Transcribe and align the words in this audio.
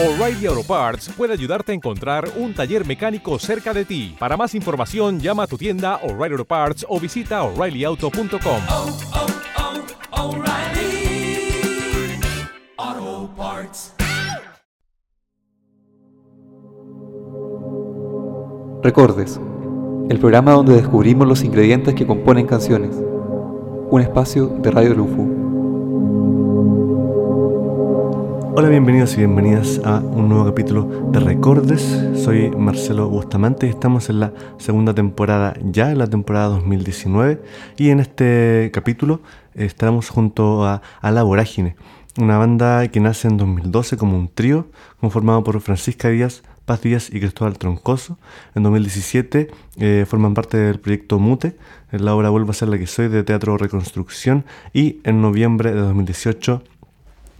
O'Reilly 0.00 0.46
Auto 0.46 0.62
Parts 0.62 1.08
puede 1.16 1.32
ayudarte 1.32 1.72
a 1.72 1.74
encontrar 1.74 2.30
un 2.36 2.54
taller 2.54 2.86
mecánico 2.86 3.36
cerca 3.40 3.74
de 3.74 3.84
ti. 3.84 4.14
Para 4.16 4.36
más 4.36 4.54
información, 4.54 5.18
llama 5.18 5.42
a 5.42 5.46
tu 5.48 5.58
tienda 5.58 5.96
O'Reilly 6.04 6.34
Auto 6.34 6.44
Parts 6.44 6.86
o 6.88 7.00
visita 7.00 7.42
oreillyauto.com. 7.42 8.60
oh, 8.70 8.96
oh, 12.96 13.28
Parts. 13.36 13.94
Recordes, 18.84 19.40
el 20.10 20.20
programa 20.20 20.52
donde 20.52 20.74
descubrimos 20.74 21.26
los 21.26 21.42
ingredientes 21.42 21.96
que 21.96 22.06
componen 22.06 22.46
canciones. 22.46 22.94
Un 23.90 24.00
espacio 24.00 24.46
de 24.46 24.70
Radio 24.70 24.94
Lufu. 24.94 25.37
Hola, 28.60 28.70
bienvenidos 28.70 29.14
y 29.14 29.18
bienvenidas 29.18 29.80
a 29.84 30.00
un 30.00 30.28
nuevo 30.28 30.44
capítulo 30.44 31.10
de 31.12 31.20
Recordes. 31.20 31.80
Soy 32.16 32.50
Marcelo 32.50 33.08
Bustamante 33.08 33.68
y 33.68 33.70
estamos 33.70 34.10
en 34.10 34.18
la 34.18 34.32
segunda 34.58 34.92
temporada, 34.92 35.54
ya 35.62 35.92
en 35.92 35.98
la 35.98 36.08
temporada 36.08 36.48
2019. 36.48 37.40
Y 37.76 37.90
en 37.90 38.00
este 38.00 38.72
capítulo 38.74 39.20
eh, 39.54 39.64
estaremos 39.64 40.08
junto 40.08 40.64
a, 40.64 40.82
a 41.00 41.10
La 41.12 41.22
Vorágine, 41.22 41.76
una 42.18 42.36
banda 42.36 42.88
que 42.88 42.98
nace 42.98 43.28
en 43.28 43.36
2012 43.36 43.96
como 43.96 44.16
un 44.16 44.26
trío 44.26 44.66
conformado 45.00 45.44
por 45.44 45.60
Francisca 45.60 46.08
Díaz, 46.08 46.42
Paz 46.64 46.82
Díaz 46.82 47.10
y 47.12 47.20
Cristóbal 47.20 47.58
Troncoso. 47.58 48.18
En 48.56 48.64
2017 48.64 49.52
eh, 49.76 50.04
forman 50.04 50.34
parte 50.34 50.56
del 50.56 50.80
proyecto 50.80 51.20
Mute, 51.20 51.56
la 51.92 52.12
obra 52.12 52.30
Vuelvo 52.30 52.50
a 52.50 52.54
ser 52.54 52.70
la 52.70 52.78
que 52.78 52.88
soy 52.88 53.06
de 53.06 53.22
Teatro 53.22 53.56
Reconstrucción. 53.56 54.44
Y 54.72 54.98
en 55.04 55.22
noviembre 55.22 55.70
de 55.70 55.80
2018 55.80 56.64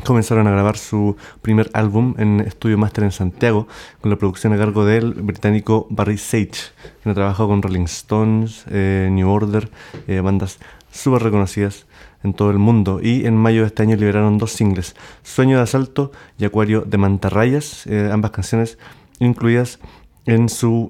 comenzaron 0.05 0.47
a 0.47 0.51
grabar 0.51 0.77
su 0.77 1.16
primer 1.43 1.70
álbum 1.73 2.15
en 2.19 2.41
Estudio 2.41 2.79
Master 2.79 3.05
en 3.05 3.12
Santiago, 3.12 3.69
con 4.01 4.11
la 4.11 4.16
producción 4.16 4.52
a 4.52 4.57
cargo 4.57 4.84
del 4.84 5.15
británico 5.15 5.87
Barry 5.91 6.18
Sage, 6.18 6.73
quien 7.02 7.13
ha 7.13 7.15
trabajado 7.15 7.49
con 7.49 7.63
Rolling 7.63 7.85
Stones, 7.85 8.65
eh, 8.71 9.09
New 9.10 9.29
Order, 9.29 9.71
eh, 10.07 10.21
bandas 10.21 10.59
súper 10.91 11.23
reconocidas 11.23 11.87
en 12.24 12.32
todo 12.32 12.51
el 12.51 12.59
mundo. 12.59 13.01
Y 13.02 13.26
en 13.26 13.37
mayo 13.37 13.63
de 13.63 13.69
este 13.69 13.82
año 13.82 13.96
liberaron 13.96 14.38
dos 14.38 14.52
singles, 14.52 14.96
Sueño 15.23 15.59
de 15.59 15.63
Asalto 15.63 16.13
y 16.38 16.45
Acuario 16.45 16.82
de 16.82 16.99
Mantarrayas, 16.99 17.87
eh, 17.87 18.10
ambas 18.13 18.30
canciones 18.30 18.79
incluidas 19.19 19.79
en 20.26 20.49
su 20.51 20.88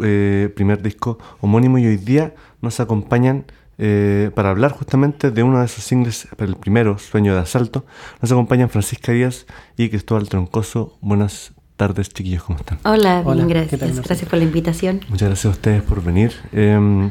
primer 0.56 0.82
disco 0.82 1.18
homónimo 1.40 1.78
y 1.78 1.86
hoy 1.86 1.96
día 1.96 2.34
nos 2.60 2.80
acompañan 2.80 3.44
eh, 3.78 4.30
para 4.34 4.50
hablar 4.50 4.72
justamente 4.72 5.30
de 5.30 5.42
uno 5.42 5.60
de 5.60 5.66
esos 5.66 5.84
singles, 5.84 6.28
el 6.38 6.56
primero, 6.56 6.98
Sueño 6.98 7.34
de 7.34 7.40
Asalto. 7.40 7.86
Nos 8.20 8.30
acompañan 8.32 8.68
Francisca 8.68 9.12
Díaz 9.12 9.46
y 9.76 9.88
Cristóbal 9.88 10.28
Troncoso. 10.28 10.98
Buenas 11.00 11.52
tardes, 11.76 12.08
chiquillos, 12.10 12.42
¿cómo 12.42 12.58
están? 12.58 12.78
Hola, 12.84 13.22
Hola, 13.24 13.44
bien, 13.44 13.48
¿qué 13.48 13.54
gracias. 13.76 13.80
tal, 13.80 14.02
gracias 14.02 14.28
por 14.28 14.38
la 14.38 14.44
invitación. 14.44 15.00
Muchas 15.08 15.28
gracias 15.28 15.46
a 15.46 15.50
ustedes 15.50 15.82
por 15.82 16.02
venir. 16.02 16.32
Eh, 16.52 17.10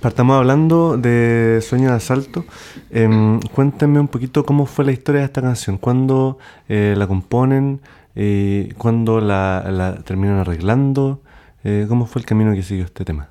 partamos 0.00 0.36
hablando 0.36 0.96
de 0.96 1.60
Sueño 1.62 1.90
de 1.90 1.96
Asalto. 1.96 2.44
Eh, 2.90 3.38
cuéntenme 3.52 4.00
un 4.00 4.08
poquito 4.08 4.44
cómo 4.46 4.64
fue 4.66 4.84
la 4.86 4.92
historia 4.92 5.20
de 5.20 5.26
esta 5.26 5.42
canción. 5.42 5.76
¿Cuándo 5.76 6.38
eh, 6.68 6.94
la 6.96 7.06
componen? 7.06 7.80
Eh, 8.14 8.72
¿Cuándo 8.78 9.20
la, 9.20 9.64
la 9.70 9.96
terminan 10.02 10.38
arreglando? 10.38 11.20
Eh, 11.64 11.86
¿Cómo 11.88 12.06
fue 12.06 12.20
el 12.20 12.26
camino 12.26 12.54
que 12.54 12.62
siguió 12.62 12.84
este 12.86 13.04
tema 13.04 13.28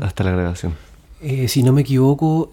hasta 0.00 0.24
la 0.24 0.30
grabación? 0.30 0.72
Eh, 1.26 1.48
si 1.48 1.62
no 1.62 1.72
me 1.72 1.80
equivoco 1.80 2.52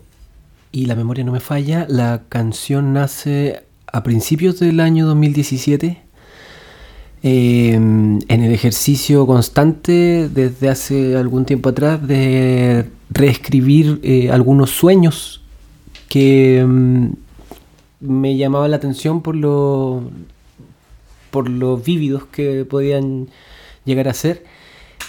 y 0.71 0.85
la 0.85 0.95
memoria 0.95 1.25
no 1.25 1.33
me 1.33 1.41
falla, 1.41 1.85
la 1.89 2.21
canción 2.29 2.93
nace 2.93 3.63
a 3.85 4.01
principios 4.01 4.61
del 4.61 4.79
año 4.79 5.05
2017 5.07 6.01
eh, 7.21 7.73
en 7.73 8.23
el 8.29 8.53
ejercicio 8.53 9.27
constante 9.27 10.29
desde 10.29 10.69
hace 10.69 11.17
algún 11.17 11.43
tiempo 11.43 11.67
atrás 11.67 12.07
de 12.07 12.85
reescribir 13.09 13.99
eh, 14.03 14.31
algunos 14.31 14.69
sueños 14.69 15.41
que 16.07 16.65
mm, 16.65 17.07
me 17.99 18.37
llamaban 18.37 18.71
la 18.71 18.77
atención 18.77 19.21
por 19.21 19.35
lo 19.35 20.01
por 21.29 21.49
lo 21.49 21.75
vívidos 21.75 22.23
que 22.27 22.63
podían 22.63 23.27
llegar 23.83 24.07
a 24.07 24.13
ser 24.13 24.45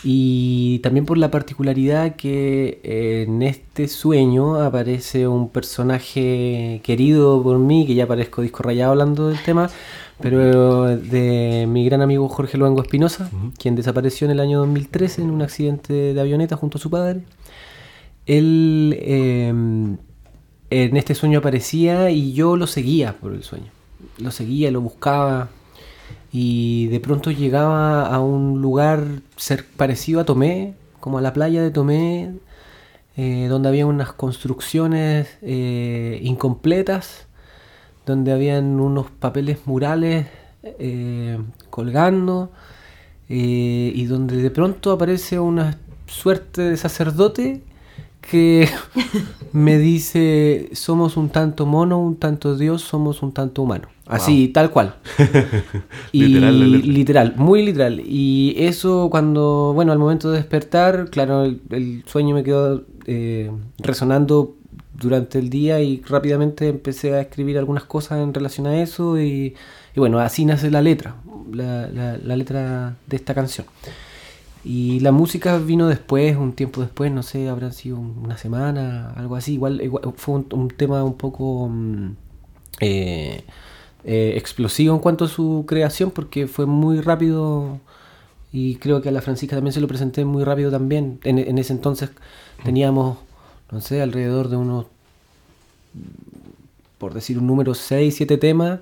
y 0.04 0.80
también 0.80 1.06
por 1.06 1.16
la 1.16 1.30
particularidad 1.30 2.16
que 2.16 2.80
eh, 2.82 3.24
en 3.26 3.42
este 3.42 3.86
sueño 3.86 4.56
aparece 4.56 5.28
un 5.28 5.48
personaje 5.48 6.80
querido 6.82 7.42
por 7.42 7.58
mí, 7.58 7.86
que 7.86 7.94
ya 7.94 8.06
parezco 8.06 8.42
disco 8.42 8.62
rayado 8.64 8.92
hablando 8.92 9.28
del 9.28 9.40
tema, 9.42 9.70
pero 10.20 10.96
de 10.96 11.66
mi 11.68 11.84
gran 11.84 12.02
amigo 12.02 12.28
Jorge 12.28 12.58
Luango 12.58 12.82
Espinosa, 12.82 13.30
quien 13.58 13.76
desapareció 13.76 14.24
en 14.24 14.32
el 14.32 14.40
año 14.40 14.58
2013 14.60 15.22
en 15.22 15.30
un 15.30 15.42
accidente 15.42 16.14
de 16.14 16.20
avioneta 16.20 16.56
junto 16.56 16.78
a 16.78 16.80
su 16.80 16.90
padre. 16.90 17.20
Él 18.26 18.96
eh, 19.00 19.48
en 19.48 20.96
este 20.96 21.14
sueño 21.14 21.40
aparecía 21.40 22.10
y 22.10 22.32
yo 22.32 22.56
lo 22.56 22.66
seguía 22.66 23.14
por 23.18 23.34
el 23.34 23.42
sueño. 23.42 23.70
Lo 24.18 24.30
seguía, 24.30 24.70
lo 24.70 24.80
buscaba, 24.80 25.48
y 26.32 26.86
de 26.86 26.98
pronto 26.98 27.30
llegaba 27.30 28.06
a 28.06 28.20
un 28.20 28.62
lugar 28.62 29.04
parecido 29.76 30.20
a 30.20 30.24
Tomé, 30.24 30.74
como 30.98 31.18
a 31.18 31.20
la 31.20 31.34
playa 31.34 31.62
de 31.62 31.70
Tomé, 31.70 32.32
eh, 33.18 33.46
donde 33.50 33.68
había 33.68 33.84
unas 33.84 34.14
construcciones 34.14 35.28
eh, 35.42 36.18
incompletas, 36.22 37.26
donde 38.06 38.32
habían 38.32 38.80
unos 38.80 39.10
papeles 39.10 39.66
murales 39.66 40.26
eh, 40.62 41.38
colgando, 41.68 42.50
y 43.34 44.04
donde 44.04 44.36
de 44.36 44.50
pronto 44.50 44.92
aparece 44.92 45.40
una 45.40 45.78
suerte 46.06 46.60
de 46.60 46.76
sacerdote 46.76 47.62
que 48.30 48.68
me 49.52 49.78
dice, 49.78 50.70
somos 50.72 51.16
un 51.16 51.28
tanto 51.28 51.66
mono, 51.66 51.98
un 52.00 52.16
tanto 52.16 52.56
Dios, 52.56 52.82
somos 52.82 53.22
un 53.22 53.32
tanto 53.32 53.62
humano. 53.62 53.88
Así, 54.06 54.48
tal 54.48 54.70
cual. 54.70 54.96
Y 56.12 56.24
Literal, 56.26 56.72
literal, 56.82 57.34
muy 57.36 57.64
literal. 57.64 58.02
Y 58.04 58.54
eso 58.58 59.08
cuando, 59.10 59.72
bueno, 59.74 59.92
al 59.92 59.98
momento 59.98 60.30
de 60.30 60.38
despertar, 60.38 61.08
claro, 61.10 61.44
el, 61.44 61.60
el 61.70 62.02
sueño 62.06 62.34
me 62.34 62.42
quedó 62.42 62.84
eh, 63.06 63.50
resonando 63.78 64.56
durante 64.98 65.38
el 65.38 65.48
día 65.50 65.80
y 65.80 66.00
rápidamente 66.06 66.68
empecé 66.68 67.14
a 67.14 67.20
escribir 67.22 67.58
algunas 67.58 67.84
cosas 67.84 68.20
en 68.20 68.34
relación 68.34 68.66
a 68.66 68.80
eso 68.82 69.18
y, 69.20 69.54
y 69.96 70.00
bueno, 70.00 70.18
así 70.20 70.44
nace 70.44 70.70
la 70.70 70.82
letra, 70.82 71.16
la, 71.52 71.88
la- 71.88 72.18
la 72.18 72.36
letra 72.36 72.96
de 73.06 73.16
esta 73.16 73.34
canción. 73.34 73.66
Y 74.64 75.00
la 75.00 75.10
música 75.10 75.58
vino 75.58 75.88
después, 75.88 76.36
un 76.36 76.52
tiempo 76.52 76.80
después, 76.82 77.10
no 77.10 77.22
sé, 77.24 77.48
habrán 77.48 77.72
sido 77.72 77.98
una 77.98 78.38
semana, 78.38 79.12
algo 79.14 79.34
así. 79.34 79.54
Igual, 79.54 79.80
igual 79.80 80.12
fue 80.16 80.36
un, 80.36 80.68
tema 80.68 81.02
un 81.02 81.14
poco 81.14 81.68
mm, 81.68 82.14
eh, 82.80 83.44
eh, 84.04 84.34
explosivo 84.36 84.94
en 84.94 85.00
cuanto 85.00 85.24
a 85.24 85.28
su 85.28 85.64
creación, 85.66 86.12
porque 86.12 86.46
fue 86.46 86.66
muy 86.66 87.00
rápido. 87.00 87.80
Y 88.52 88.76
creo 88.76 89.02
que 89.02 89.08
a 89.08 89.12
la 89.12 89.22
Francisca 89.22 89.56
también 89.56 89.72
se 89.72 89.80
lo 89.80 89.88
presenté 89.88 90.24
muy 90.24 90.44
rápido 90.44 90.70
también. 90.70 91.18
En, 91.24 91.58
ese 91.58 91.72
entonces 91.72 92.10
teníamos, 92.64 93.18
no 93.70 93.80
sé, 93.80 94.02
alrededor 94.02 94.48
de 94.48 94.56
unos, 94.56 94.86
por 96.98 97.14
decir 97.14 97.38
un 97.38 97.46
número, 97.46 97.74
6, 97.74 98.14
7 98.14 98.38
temas. 98.38 98.80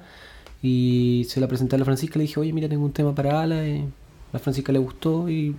Y 0.63 1.27
se 1.31 1.41
la 1.41 1.49
presenté 1.49 1.77
a 1.77 1.79
la 1.79 1.85
Francisca, 1.87 2.19
le 2.19 2.25
dije, 2.25 2.39
oye, 2.41 2.53
mira, 2.53 2.69
tengo 2.69 2.85
un 2.85 2.93
tema 2.93 3.15
para 3.15 3.41
Ala. 3.43 3.67
Y 3.67 3.89
a 4.31 4.35
la 4.35 4.39
Francisca 4.39 4.73
le 4.73 4.79
gustó 4.79 5.29
y 5.29 5.55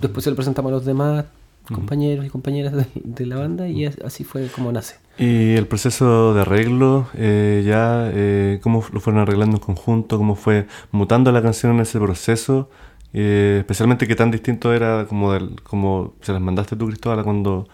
después 0.00 0.24
se 0.24 0.30
lo 0.30 0.36
presentamos 0.36 0.70
a 0.70 0.74
los 0.74 0.84
demás 0.84 1.24
compañeros 1.72 2.26
y 2.26 2.30
compañeras 2.30 2.72
de, 2.72 2.86
de 2.94 3.26
la 3.26 3.36
banda 3.36 3.68
y 3.68 3.84
as- 3.84 3.98
así 4.04 4.24
fue 4.24 4.48
como 4.48 4.72
nace. 4.72 4.96
Y 5.18 5.54
el 5.54 5.66
proceso 5.66 6.34
de 6.34 6.40
arreglo, 6.40 7.06
eh, 7.14 7.62
ya, 7.64 8.10
eh, 8.12 8.58
¿cómo 8.62 8.82
lo 8.92 9.00
fueron 9.00 9.20
arreglando 9.22 9.56
en 9.58 9.62
conjunto? 9.62 10.16
¿Cómo 10.18 10.34
fue 10.34 10.66
mutando 10.90 11.30
la 11.30 11.42
canción 11.42 11.74
en 11.74 11.80
ese 11.80 12.00
proceso? 12.00 12.70
Eh, 13.12 13.56
especialmente 13.60 14.06
qué 14.08 14.16
tan 14.16 14.30
distinto 14.30 14.72
era 14.72 15.04
como, 15.06 15.32
del, 15.32 15.60
como 15.62 16.14
se 16.22 16.32
las 16.32 16.40
mandaste 16.40 16.74
tú, 16.76 16.86
Cristóbal, 16.86 17.20
a 17.20 17.22
cuando 17.24 17.68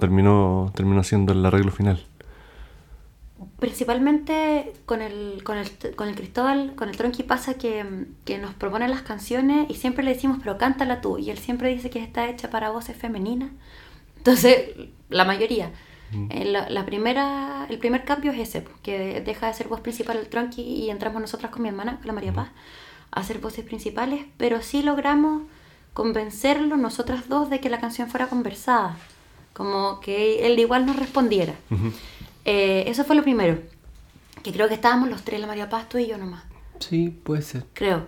terminó, 0.00 0.72
terminó 0.74 1.02
siendo 1.04 1.32
el 1.32 1.44
arreglo 1.46 1.70
final. 1.72 2.04
Principalmente 3.60 4.72
con 4.86 5.02
el, 5.02 5.42
con 5.44 5.58
el, 5.58 5.70
con 5.94 6.08
el 6.08 6.14
Cristóbal, 6.14 6.74
con 6.74 6.88
el 6.88 6.96
Tronqui 6.96 7.22
pasa 7.22 7.54
que, 7.54 8.06
que 8.24 8.38
nos 8.38 8.54
propone 8.54 8.88
las 8.88 9.02
canciones 9.02 9.68
y 9.68 9.74
siempre 9.74 10.02
le 10.02 10.14
decimos, 10.14 10.38
pero 10.42 10.56
cántala 10.56 11.00
tú. 11.02 11.18
Y 11.18 11.30
él 11.30 11.38
siempre 11.38 11.68
dice 11.68 11.90
que 11.90 12.02
está 12.02 12.28
hecha 12.28 12.48
para 12.48 12.70
voces 12.70 12.96
femeninas. 12.96 13.50
Entonces, 14.16 14.70
la 15.10 15.24
mayoría. 15.24 15.70
Eh, 16.30 16.44
la, 16.44 16.68
la 16.68 16.84
primera, 16.86 17.66
el 17.68 17.78
primer 17.78 18.04
cambio 18.04 18.32
es 18.32 18.38
ese, 18.40 18.64
que 18.82 19.20
deja 19.20 19.46
de 19.46 19.54
ser 19.54 19.68
voz 19.68 19.80
principal 19.80 20.16
el 20.16 20.28
Tronqui 20.28 20.62
y 20.62 20.90
entramos 20.90 21.20
nosotras 21.20 21.52
con 21.52 21.62
mi 21.62 21.68
hermana, 21.68 21.98
con 21.98 22.06
la 22.06 22.12
María 22.12 22.32
Paz, 22.32 22.48
a 23.12 23.22
ser 23.22 23.38
voces 23.38 23.64
principales, 23.64 24.24
pero 24.36 24.60
sí 24.62 24.82
logramos 24.82 25.42
convencerlo 25.92 26.76
nosotras 26.76 27.28
dos 27.28 27.50
de 27.50 27.60
que 27.60 27.70
la 27.70 27.78
canción 27.78 28.08
fuera 28.08 28.28
conversada, 28.28 28.96
como 29.52 30.00
que 30.00 30.46
él 30.46 30.58
igual 30.58 30.86
nos 30.86 30.96
respondiera. 30.96 31.54
Eh, 32.52 32.84
eso 32.90 33.04
fue 33.04 33.14
lo 33.16 33.22
primero, 33.22 33.58
que 34.42 34.52
creo 34.52 34.66
que 34.68 34.74
estábamos 34.74 35.08
los 35.08 35.22
tres, 35.22 35.40
la 35.40 35.46
María 35.46 35.68
Paz, 35.68 35.88
tú 35.88 35.98
y 35.98 36.06
yo 36.08 36.18
nomás, 36.18 36.42
Sí, 36.80 37.10
puede 37.10 37.42
ser. 37.42 37.64
creo. 37.74 38.06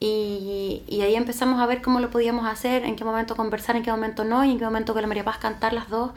Y, 0.00 0.82
y 0.86 1.00
ahí 1.00 1.14
empezamos 1.16 1.58
a 1.60 1.66
ver 1.66 1.80
cómo 1.82 1.98
lo 2.00 2.10
podíamos 2.10 2.46
hacer, 2.46 2.84
en 2.84 2.96
qué 2.96 3.04
momento 3.04 3.34
conversar, 3.34 3.76
en 3.76 3.82
qué 3.82 3.90
momento 3.90 4.24
no, 4.24 4.44
y 4.44 4.52
en 4.52 4.58
qué 4.58 4.64
momento 4.64 4.92
con 4.92 5.02
la 5.02 5.08
María 5.08 5.24
Paz 5.24 5.38
cantar 5.38 5.72
las 5.72 5.88
dos 5.88 6.10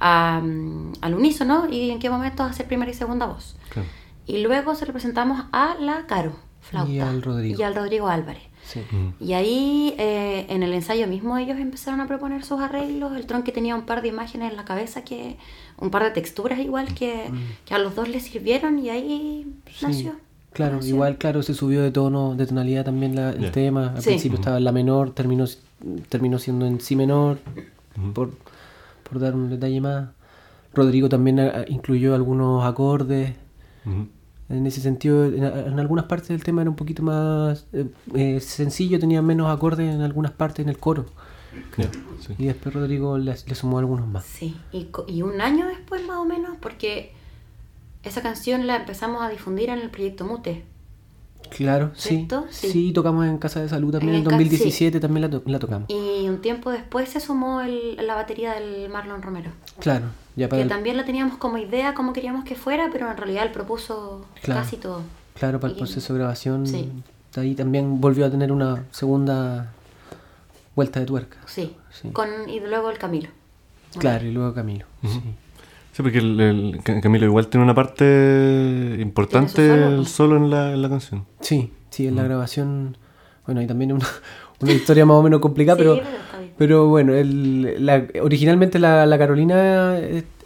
a- 0.00 0.40
al 1.00 1.14
unísono, 1.14 1.66
y 1.70 1.90
en 1.90 1.98
qué 1.98 2.10
momento 2.10 2.44
hacer 2.44 2.66
primera 2.66 2.90
y 2.90 2.94
segunda 2.94 3.26
voz. 3.26 3.56
Claro. 3.70 3.88
Y 4.26 4.38
luego 4.42 4.74
se 4.74 4.86
lo 4.86 4.92
presentamos 4.92 5.44
a 5.52 5.74
la 5.80 6.06
Caro, 6.06 6.32
flauta. 6.60 6.90
Y 6.92 7.00
al 7.00 7.22
Rodrigo. 7.22 7.58
Y 7.60 7.62
al 7.62 7.74
Rodrigo 7.74 8.08
Álvarez. 8.08 8.42
Sí. 8.66 8.80
Y 9.20 9.32
ahí 9.34 9.94
eh, 9.96 10.44
en 10.48 10.64
el 10.64 10.72
ensayo 10.74 11.06
mismo 11.06 11.38
ellos 11.38 11.56
empezaron 11.58 12.00
a 12.00 12.06
proponer 12.08 12.44
sus 12.44 12.60
arreglos. 12.60 13.16
El 13.16 13.24
tronque 13.26 13.52
tenía 13.52 13.76
un 13.76 13.86
par 13.86 14.02
de 14.02 14.08
imágenes 14.08 14.50
en 14.50 14.56
la 14.56 14.64
cabeza, 14.64 15.04
que 15.04 15.36
un 15.78 15.90
par 15.90 16.02
de 16.02 16.10
texturas 16.10 16.58
igual 16.58 16.92
que, 16.92 17.30
que 17.64 17.74
a 17.74 17.78
los 17.78 17.94
dos 17.94 18.08
les 18.08 18.24
sirvieron 18.24 18.78
y 18.80 18.90
ahí 18.90 19.46
Sí, 19.72 19.86
nació. 19.86 20.16
Claro, 20.52 20.76
nació. 20.76 20.94
igual, 20.94 21.16
claro, 21.16 21.42
se 21.44 21.54
subió 21.54 21.80
de 21.82 21.92
tono, 21.92 22.34
de 22.34 22.44
tonalidad 22.46 22.84
también 22.84 23.14
la- 23.14 23.30
el 23.30 23.52
tema. 23.52 23.92
Al 23.94 24.02
Sí. 24.02 24.08
principio 24.10 24.38
estaba 24.38 24.56
en 24.58 24.64
la 24.64 24.72
menor, 24.72 25.12
terminó, 25.12 25.44
terminó 26.08 26.38
siendo 26.40 26.66
en 26.66 26.80
si 26.80 26.96
menor, 26.96 27.38
por, 28.14 28.32
por 29.08 29.20
dar 29.20 29.34
un 29.36 29.48
detalle 29.48 29.80
más. 29.80 30.08
Rodrigo 30.74 31.08
también 31.08 31.38
ah, 31.40 31.64
incluyó 31.68 32.14
algunos 32.16 32.64
acordes. 32.64 33.32
En 34.48 34.66
ese 34.66 34.80
sentido, 34.80 35.24
en, 35.24 35.42
en 35.42 35.80
algunas 35.80 36.04
partes 36.04 36.28
del 36.28 36.44
tema 36.44 36.62
era 36.62 36.70
un 36.70 36.76
poquito 36.76 37.02
más 37.02 37.66
eh, 37.72 37.88
eh, 38.14 38.40
sencillo, 38.40 39.00
tenía 39.00 39.20
menos 39.20 39.50
acordes 39.50 39.92
en 39.92 40.02
algunas 40.02 40.32
partes 40.32 40.64
en 40.64 40.68
el 40.68 40.78
coro. 40.78 41.06
Sí. 42.20 42.34
Y 42.38 42.46
después 42.46 42.74
Rodrigo 42.74 43.18
le, 43.18 43.34
le 43.46 43.54
sumó 43.54 43.78
algunos 43.78 44.06
más. 44.06 44.24
Sí, 44.24 44.56
y, 44.72 44.88
y 45.08 45.22
un 45.22 45.40
año 45.40 45.66
después 45.66 46.06
más 46.06 46.18
o 46.18 46.24
menos, 46.24 46.56
porque 46.60 47.12
esa 48.02 48.22
canción 48.22 48.66
la 48.66 48.76
empezamos 48.76 49.22
a 49.22 49.28
difundir 49.28 49.70
en 49.70 49.80
el 49.80 49.90
proyecto 49.90 50.24
Mute. 50.24 50.64
Claro, 51.50 51.90
sí. 51.94 52.08
¿Cierto? 52.16 52.46
sí. 52.50 52.70
Sí. 52.70 52.92
tocamos 52.92 53.26
en 53.26 53.38
Casa 53.38 53.60
de 53.60 53.68
Salud 53.68 53.92
también 53.92 54.16
en 54.16 54.24
ca- 54.24 54.30
2017, 54.30 55.00
también 55.00 55.22
la, 55.22 55.30
to- 55.30 55.42
la 55.46 55.58
tocamos. 55.58 55.88
Y 55.90 56.28
un 56.28 56.40
tiempo 56.40 56.70
después 56.70 57.08
se 57.08 57.20
sumó 57.20 57.60
el- 57.60 57.96
la 58.06 58.14
batería 58.14 58.54
del 58.54 58.88
Marlon 58.88 59.22
Romero. 59.22 59.50
Claro, 59.80 60.06
ya 60.36 60.48
para 60.48 60.58
Que 60.58 60.62
el, 60.64 60.68
también 60.68 60.96
la 60.96 61.04
teníamos 61.04 61.36
como 61.38 61.58
idea, 61.58 61.94
como 61.94 62.12
queríamos 62.12 62.44
que 62.44 62.54
fuera, 62.54 62.88
pero 62.92 63.10
en 63.10 63.16
realidad 63.16 63.44
él 63.46 63.52
propuso 63.52 64.24
Claro. 64.42 64.60
casi 64.62 64.76
todo. 64.76 65.02
claro, 65.34 65.60
para 65.60 65.72
el 65.72 65.78
proceso 65.78 66.12
de 66.14 66.18
grabación, 66.18 66.66
Sí. 66.66 66.90
ahí 67.36 67.54
también 67.54 68.00
volvió 68.00 68.24
a 68.26 68.30
tener 68.30 68.50
una 68.52 68.84
segunda 68.90 69.72
vuelta 70.74 71.00
de 71.00 71.06
tuerca. 71.06 71.38
Sí. 71.46 71.76
Sí. 71.90 72.10
Con, 72.10 72.28
y 72.48 72.60
luego 72.60 72.90
el 72.90 72.98
Camilo. 72.98 73.28
Claro, 73.98 74.26
y 74.26 74.32
luego 74.32 74.52
Camilo. 74.54 74.86
sí. 75.02 75.20
Sí, 75.96 76.02
porque 76.02 76.18
el, 76.18 76.38
el- 76.40 76.80
Ca- 76.82 77.00
Camilo 77.00 77.24
igual 77.24 77.46
tiene 77.48 77.64
una 77.64 77.74
parte 77.74 78.96
importante 79.00 79.66
solo. 79.68 79.88
el 79.88 80.06
solo 80.06 80.36
en 80.36 80.50
la, 80.50 80.72
en 80.74 80.82
la 80.82 80.88
canción. 80.90 81.24
Sí, 81.40 81.72
sí, 81.88 82.06
en 82.06 82.16
la 82.16 82.22
grabación, 82.24 82.98
bueno, 83.46 83.60
hay 83.62 83.66
también 83.66 83.92
una, 83.92 84.06
una 84.60 84.72
historia 84.72 85.06
más 85.06 85.16
o 85.16 85.22
menos 85.22 85.40
complicada, 85.40 85.78
Sí, 85.78 85.84
pero, 85.84 86.00
pero 86.58 86.88
bueno, 86.88 87.14
el, 87.14 87.84
la, 87.86 88.04
originalmente 88.22 88.78
la, 88.78 89.06
la 89.06 89.16
Carolina 89.18 89.96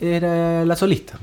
era 0.00 0.64
la 0.64 0.76
solista. 0.76 1.18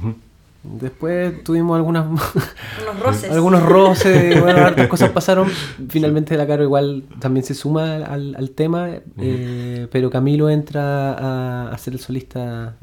Después 0.63 1.43
tuvimos 1.45 1.77
algunas 1.77 2.05
roces. 3.01 3.31
algunos 3.31 3.63
roces, 3.63 4.41
bueno, 4.41 4.59
hartas 4.65 4.87
cosas 4.89 5.09
pasaron. 5.11 5.47
Finalmente 5.87 6.35
la 6.35 6.45
Caro 6.45 6.63
igual 6.63 7.03
también 7.19 7.45
se 7.45 7.53
suma 7.53 7.95
al, 8.05 8.35
al 8.35 8.51
tema, 8.51 8.89
eh, 9.17 9.87
pero 9.89 10.09
Camilo 10.09 10.49
entra 10.49 11.13
a, 11.13 11.71
a 11.71 11.77
ser 11.77 11.93
el 11.93 12.01
solista. 12.01 12.75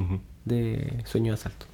De 0.44 1.02
Sueño 1.04 1.32
de 1.32 1.34
Asalto. 1.34 1.66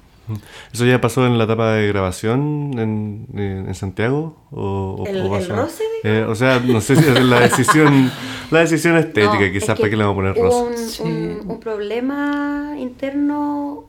¿Eso 0.71 0.85
ya 0.85 1.01
pasó 1.01 1.25
en 1.27 1.37
la 1.37 1.43
etapa 1.43 1.73
de 1.73 1.87
grabación 1.87 2.71
en, 2.79 3.27
en- 3.33 3.65
en 3.67 3.75
Santiago? 3.75 4.37
¿O, 4.51 4.97
o- 5.03 5.05
¿El- 5.07 5.21
o 5.23 5.35
el 5.37 5.47
roce, 5.49 5.83
Eh, 6.03 6.25
o 6.27 6.35
sea, 6.35 6.59
no 6.59 6.79
sé 6.79 6.95
si 6.95 7.07
es 7.09 7.21
la 7.23 7.39
decisión, 7.41 8.09
la 8.51 8.59
decisión 8.59 8.95
estética, 8.97 9.33
No, 9.33 9.51
quizás 9.51 9.69
es 9.69 9.75
que 9.75 9.81
para 9.81 9.89
qué 9.89 9.97
le 9.97 10.03
vamos 10.03 10.13
a 10.13 10.33
poner 10.33 10.35
rosa. 10.35 11.03
un, 11.03 11.09
un- 11.11 11.51
un 11.51 11.59
problema 11.59 12.75
interno 12.77 13.83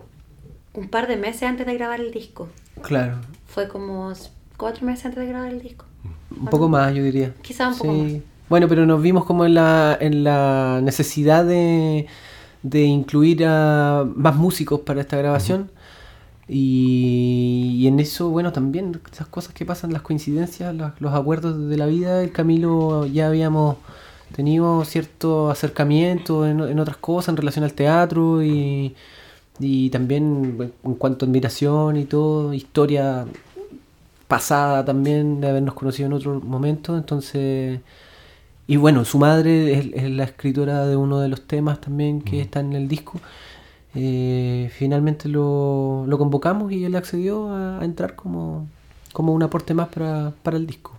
un 0.74 0.88
par 0.88 1.06
de 1.06 1.16
meses 1.16 1.42
antes 1.44 1.66
de 1.66 1.74
grabar 1.74 2.00
el 2.00 2.10
disco. 2.12 2.48
Claro, 2.80 3.18
Fue 3.46 3.68
como 3.68 4.12
cuatro 4.56 4.86
meses 4.86 5.04
antes 5.06 5.20
de 5.20 5.26
grabar 5.28 5.50
el 5.52 5.60
disco. 5.60 5.84
un 6.30 6.46
poco 6.46 6.68
más 6.68 6.92
yo 6.94 7.02
diría. 7.04 7.34
Quizá 7.42 7.68
un 7.68 7.78
poco 7.78 7.92
Sí. 7.92 8.22
Bueno, 8.48 8.68
pero 8.68 8.84
nos 8.86 9.00
vimos 9.00 9.24
como 9.26 9.44
en 9.46 9.54
la, 9.54 9.96
en 10.00 10.24
la 10.24 10.80
necesidad 10.82 11.44
de, 11.44 12.06
de 12.62 12.82
incluir 12.84 13.44
a 13.44 14.04
más 14.14 14.36
músicos 14.36 14.80
para 14.80 15.00
esta 15.00 15.16
grabación. 15.16 15.70
Y, 16.48 17.76
y 17.80 17.86
en 17.86 18.00
eso, 18.00 18.28
bueno, 18.30 18.52
también 18.52 19.00
esas 19.10 19.26
cosas 19.28 19.54
que 19.54 19.64
pasan, 19.64 19.92
las 19.92 20.02
coincidencias, 20.02 20.74
los, 20.74 20.92
los 21.00 21.14
acuerdos 21.14 21.68
de 21.68 21.76
la 21.76 21.86
vida, 21.86 22.22
el 22.22 22.32
Camilo 22.32 23.06
ya 23.06 23.28
habíamos 23.28 23.76
tenido 24.34 24.84
cierto 24.84 25.50
acercamiento 25.50 26.46
en, 26.46 26.60
en 26.60 26.78
otras 26.78 26.96
cosas 26.96 27.30
en 27.30 27.36
relación 27.36 27.64
al 27.64 27.74
teatro 27.74 28.42
y, 28.42 28.94
y 29.60 29.90
también 29.90 30.72
en 30.84 30.94
cuanto 30.94 31.24
a 31.24 31.28
admiración 31.28 31.96
y 31.96 32.04
todo, 32.04 32.52
historia 32.52 33.26
pasada 34.28 34.84
también 34.84 35.40
de 35.40 35.48
habernos 35.48 35.74
conocido 35.74 36.06
en 36.06 36.12
otro 36.14 36.40
momento, 36.40 36.96
entonces... 36.96 37.80
Y 38.66 38.76
bueno, 38.76 39.04
su 39.04 39.18
madre 39.18 39.74
es, 39.78 39.86
es 39.94 40.10
la 40.10 40.24
escritora 40.24 40.86
de 40.86 40.96
uno 40.96 41.20
de 41.20 41.28
los 41.28 41.42
temas 41.42 41.80
también 41.80 42.22
que 42.22 42.40
está 42.40 42.60
en 42.60 42.72
el 42.74 42.88
disco. 42.88 43.20
Eh, 43.94 44.70
finalmente 44.76 45.28
lo, 45.28 46.04
lo 46.06 46.16
convocamos 46.18 46.72
y 46.72 46.84
él 46.84 46.94
accedió 46.96 47.50
a, 47.50 47.80
a 47.80 47.84
entrar 47.84 48.14
como, 48.16 48.66
como 49.12 49.32
un 49.34 49.42
aporte 49.42 49.74
más 49.74 49.88
para, 49.88 50.32
para 50.42 50.56
el 50.56 50.66
disco. 50.66 50.96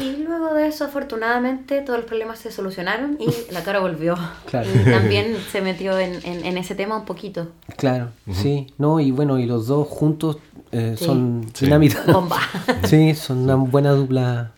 Y 0.00 0.24
luego 0.24 0.52
de 0.54 0.66
eso, 0.66 0.84
afortunadamente, 0.86 1.82
todos 1.82 2.00
los 2.00 2.08
problemas 2.08 2.40
se 2.40 2.50
solucionaron 2.50 3.16
y 3.20 3.52
la 3.52 3.62
cara 3.62 3.78
volvió. 3.78 4.16
Claro. 4.46 4.68
Y 4.74 4.90
también 4.90 5.36
se 5.52 5.60
metió 5.60 5.96
en, 6.00 6.14
en- 6.24 6.44
en 6.44 6.58
ese 6.58 6.74
tema 6.74 6.96
un 6.96 7.04
poquito. 7.04 7.46
Claro, 7.76 8.08
sí, 8.32 8.66
¿no? 8.78 8.98
Y 8.98 9.12
bueno, 9.12 9.38
y 9.38 9.46
los 9.46 9.68
dos 9.68 9.86
juntos 9.86 10.38
eh, 10.72 10.96
Sí. 10.98 11.04
son 11.04 11.46
Sí. 11.54 11.66
dinamita. 11.66 12.02
Bomba. 12.12 12.38
sí, 12.84 13.14
son 13.14 13.38
una 13.38 13.54
buena 13.54 13.92
dupla. 13.92 14.50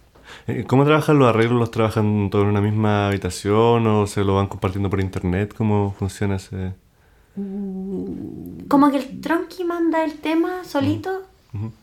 Eh, 0.47 0.65
¿Cómo 0.67 0.85
trabajan 0.85 1.19
los 1.19 1.29
arreglos? 1.29 1.59
¿Los 1.59 1.71
trabajan 1.71 2.29
todos 2.31 2.45
en 2.45 2.51
una 2.51 2.61
misma 2.61 3.09
habitación 3.09 3.87
o 3.87 4.07
se 4.07 4.25
lo 4.25 4.37
van 4.37 4.47
compartiendo 4.47 4.91
por 4.91 5.01
internet? 5.01 5.55
¿Cómo 5.57 5.95
funciona 5.99 6.37
ese...? 6.37 6.73
Como 8.69 8.91
que 8.91 8.97
el 8.99 9.21
tronqui 9.21 9.65
manda 9.65 10.05
el 10.05 10.15
tema 10.15 10.63
solito 10.65 11.23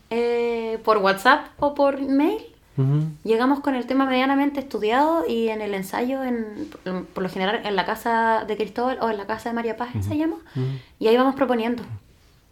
eh, 0.08 0.78
por 0.84 0.98
WhatsApp 0.98 1.48
o 1.58 1.74
por 1.74 2.00
mail. 2.00 2.40
Llegamos 3.22 3.60
con 3.60 3.74
el 3.74 3.84
tema 3.84 4.06
medianamente 4.06 4.60
estudiado 4.60 5.24
y 5.28 5.48
en 5.48 5.60
el 5.60 5.74
ensayo, 5.74 6.24
en, 6.24 6.70
por 7.12 7.22
lo 7.22 7.28
general 7.28 7.60
en 7.64 7.76
la 7.76 7.84
casa 7.84 8.46
de 8.48 8.56
Cristóbal 8.56 8.96
o 9.02 9.10
en 9.10 9.18
la 9.18 9.26
casa 9.26 9.50
de 9.50 9.54
María 9.54 9.76
Paz 9.76 9.90
se 10.00 10.16
llama, 10.16 10.36
y 10.98 11.08
ahí 11.08 11.16
vamos 11.18 11.34
proponiendo, 11.34 11.82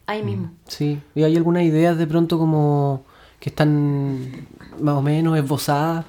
ahí 0.06 0.22
mismo. 0.22 0.50
Sí, 0.66 1.00
y 1.14 1.22
hay 1.22 1.34
algunas 1.38 1.62
ideas 1.62 1.96
de 1.96 2.06
pronto 2.06 2.38
como 2.38 3.02
que 3.40 3.48
están 3.48 4.18
más 4.80 4.94
o 4.94 5.02
menos 5.02 5.36
esbozadas 5.38 6.04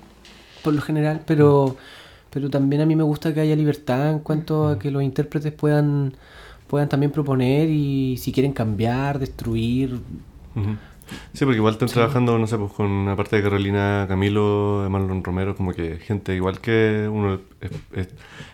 por 0.63 0.73
lo 0.73 0.81
general, 0.81 1.21
pero, 1.25 1.75
pero 2.29 2.49
también 2.49 2.81
a 2.81 2.85
mí 2.85 2.95
me 2.95 3.03
gusta 3.03 3.33
que 3.33 3.39
haya 3.39 3.55
libertad 3.55 4.11
en 4.11 4.19
cuanto 4.19 4.67
a 4.67 4.77
que 4.77 4.91
los 4.91 5.01
intérpretes 5.01 5.51
puedan, 5.53 6.13
puedan 6.67 6.87
también 6.89 7.11
proponer 7.11 7.69
y 7.69 8.17
si 8.17 8.31
quieren 8.31 8.53
cambiar, 8.53 9.17
destruir. 9.17 9.99
Sí, 11.33 11.43
porque 11.43 11.57
igual 11.57 11.73
están 11.73 11.89
trabajando, 11.89 12.37
no 12.37 12.47
sé, 12.47 12.57
pues 12.57 12.71
con 12.71 12.85
una 12.85 13.17
parte 13.17 13.35
de 13.35 13.43
Carolina 13.43 14.05
Camilo, 14.07 14.83
de 14.83 14.89
Marlon 14.89 15.23
Romero, 15.23 15.55
como 15.57 15.73
que 15.73 15.97
gente 15.97 16.33
igual 16.35 16.59
que 16.61 17.09
uno. 17.11 17.39
Es, 17.59 17.71
es- 17.93 18.09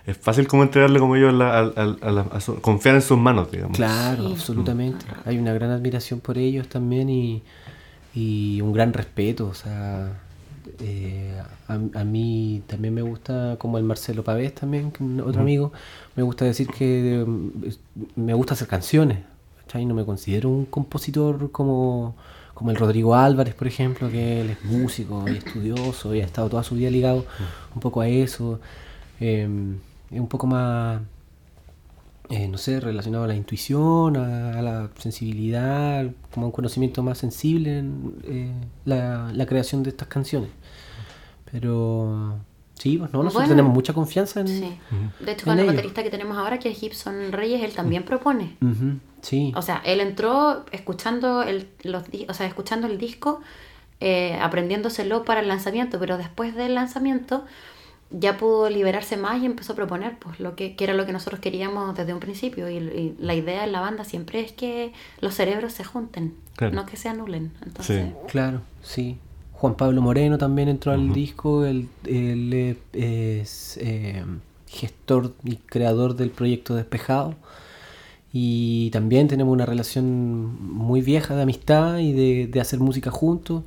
es 0.08 0.18
fácil 0.18 0.48
como 0.48 0.64
entregarle 0.64 0.98
como 1.00 1.16
ellos 1.16 1.34
la- 1.34 1.60
al- 1.60 1.74
al- 1.76 1.98
a, 2.02 2.12
la- 2.12 2.22
a 2.32 2.40
su- 2.40 2.60
confiar 2.62 2.96
en 2.96 3.02
sus 3.04 3.18
manos, 3.18 3.52
digamos. 3.52 3.76
Claro, 3.78 4.24
Sí. 4.28 4.34
absolutamente. 4.34 5.06
Hay 5.26 5.38
una 5.38 5.54
gran 5.54 5.70
admiración 5.70 6.20
por 6.20 6.38
ellos 6.40 6.68
también 6.68 7.10
y, 7.10 7.44
y 8.22 8.62
un 8.62 8.72
gran 8.74 8.92
respeto. 8.94 9.48
O 9.48 9.54
sea, 9.54 10.20
eh, 10.80 11.40
a, 11.68 11.74
a 11.74 12.04
mí 12.04 12.62
también 12.68 12.94
me 12.94 13.02
gusta, 13.02 13.56
como 13.60 13.78
el 13.78 13.84
Marcelo 13.84 14.24
Pavés 14.24 14.54
también, 14.56 14.92
que 14.92 15.04
un- 15.04 15.22
otro 15.22 15.42
amigo, 15.42 15.72
me 16.16 16.24
gusta 16.24 16.46
decir 16.46 16.68
que 16.68 17.24
mm, 17.26 17.50
me 18.22 18.34
gusta 18.34 18.54
hacer 18.54 18.68
canciones. 18.68 19.20
¿cachai? 19.62 19.86
No 19.86 19.94
me 19.94 20.06
considero 20.06 20.50
un 20.50 20.66
compositor 20.66 21.52
como, 21.52 22.16
como 22.54 22.72
el 22.72 22.78
Rodrigo 22.78 23.16
Álvarez, 23.16 23.54
por 23.54 23.68
ejemplo, 23.68 24.10
que 24.10 24.42
él 24.42 24.50
es 24.52 24.64
músico 24.66 25.26
y 25.30 25.38
estudioso 25.38 26.16
y 26.16 26.22
ha 26.22 26.26
estado 26.26 26.48
toda 26.50 26.64
su 26.64 26.76
vida 26.76 26.90
ligado 26.90 27.26
un 27.76 27.82
poco 27.82 28.00
a 28.02 28.08
eso. 28.08 28.60
Eh, 29.20 29.48
es 30.12 30.20
un 30.20 30.28
poco 30.30 30.48
más 30.48 31.02
eh, 32.30 32.48
no 32.48 32.58
sé, 32.58 32.80
relacionado 32.80 33.24
a 33.24 33.28
la 33.28 33.36
intuición, 33.36 34.18
a, 34.18 34.58
a 34.60 34.62
la 34.62 34.90
sensibilidad, 34.98 36.06
como 36.34 36.46
a 36.46 36.48
un 36.48 36.52
conocimiento 36.54 37.02
más 37.04 37.18
sensible 37.18 37.80
en 37.80 38.14
eh, 38.24 38.52
la, 38.86 39.32
la 39.34 39.46
creación 39.46 39.84
de 39.84 39.90
estas 39.92 40.08
canciones. 40.08 40.50
Pero 41.52 42.40
sí, 42.74 42.98
pues 42.98 43.12
no, 43.14 43.20
nosotros 43.24 43.44
Bueno. 43.48 43.50
tenemos 43.50 43.74
mucha 43.74 43.94
confianza 43.94 44.42
en... 44.42 44.48
Sí. 44.48 44.78
De 45.20 45.32
hecho, 45.32 45.50
En 45.50 45.58
con 45.58 45.60
el 45.60 45.66
baterista 45.68 46.04
que 46.04 46.10
tenemos 46.10 46.38
ahora, 46.38 46.60
que 46.60 46.70
es 46.70 46.78
Gibson 46.78 47.32
Reyes, 47.32 47.64
él 47.64 47.74
también 47.74 48.04
propone. 48.04 48.58
Sí, 49.22 49.52
O 49.56 49.62
sea, 49.62 49.82
él 49.86 50.00
entró 50.00 50.66
escuchando 50.72 51.44
el, 51.44 51.68
los, 51.84 52.04
o 52.28 52.34
sea, 52.34 52.46
escuchando 52.46 52.88
el 52.88 52.98
disco, 52.98 53.42
eh, 54.00 54.38
aprendiéndoselo 54.42 55.26
para 55.26 55.40
el 55.40 55.48
lanzamiento, 55.48 55.98
pero 56.00 56.18
después 56.18 56.56
del 56.56 56.76
lanzamiento 56.76 57.46
ya 58.10 58.38
pudo 58.38 58.70
liberarse 58.70 59.18
más 59.18 59.42
y 59.42 59.46
empezó 59.46 59.74
a 59.74 59.76
proponer 59.76 60.18
pues 60.20 60.40
lo 60.40 60.56
que, 60.56 60.76
que 60.76 60.84
era 60.86 60.94
lo 60.94 61.06
que 61.06 61.12
nosotros 61.12 61.40
queríamos 61.42 61.96
desde 61.96 62.14
un 62.14 62.20
principio 62.20 62.70
y, 62.70 62.78
y 62.78 63.16
la 63.20 63.36
idea 63.36 63.64
en 63.66 63.72
la 63.74 63.82
banda 63.82 64.06
siempre 64.06 64.40
es 64.40 64.52
que 64.54 64.94
los 65.20 65.34
cerebros 65.36 65.74
se 65.74 65.84
junten 65.84 66.34
Claro. 66.56 66.74
no 66.74 66.86
que 66.86 66.98
se 66.98 67.10
anulen 67.10 67.52
entonces 67.66 68.06
Sí. 68.08 68.14
Claro, 68.30 68.62
sí. 68.82 69.18
Juan 69.54 69.76
Pablo 69.76 70.02
Moreno 70.02 70.38
también 70.38 70.70
entró 70.70 70.92
al 70.92 71.14
disco, 71.14 71.66
él, 71.66 71.88
él, 72.06 72.78
es 72.94 73.78
eh, 73.82 74.24
gestor 74.68 75.34
y 75.44 75.56
creador 75.56 76.16
del 76.16 76.30
proyecto 76.30 76.76
Despejado. 76.76 77.34
Y 78.32 78.92
también 78.92 79.28
tenemos 79.28 79.52
una 79.52 79.66
relación 79.66 80.62
muy 80.62 81.02
vieja 81.02 81.36
de 81.36 81.42
amistad 81.42 81.98
y 81.98 82.14
de, 82.14 82.48
de 82.48 82.62
hacer 82.62 82.80
música 82.80 83.10
juntos. 83.10 83.64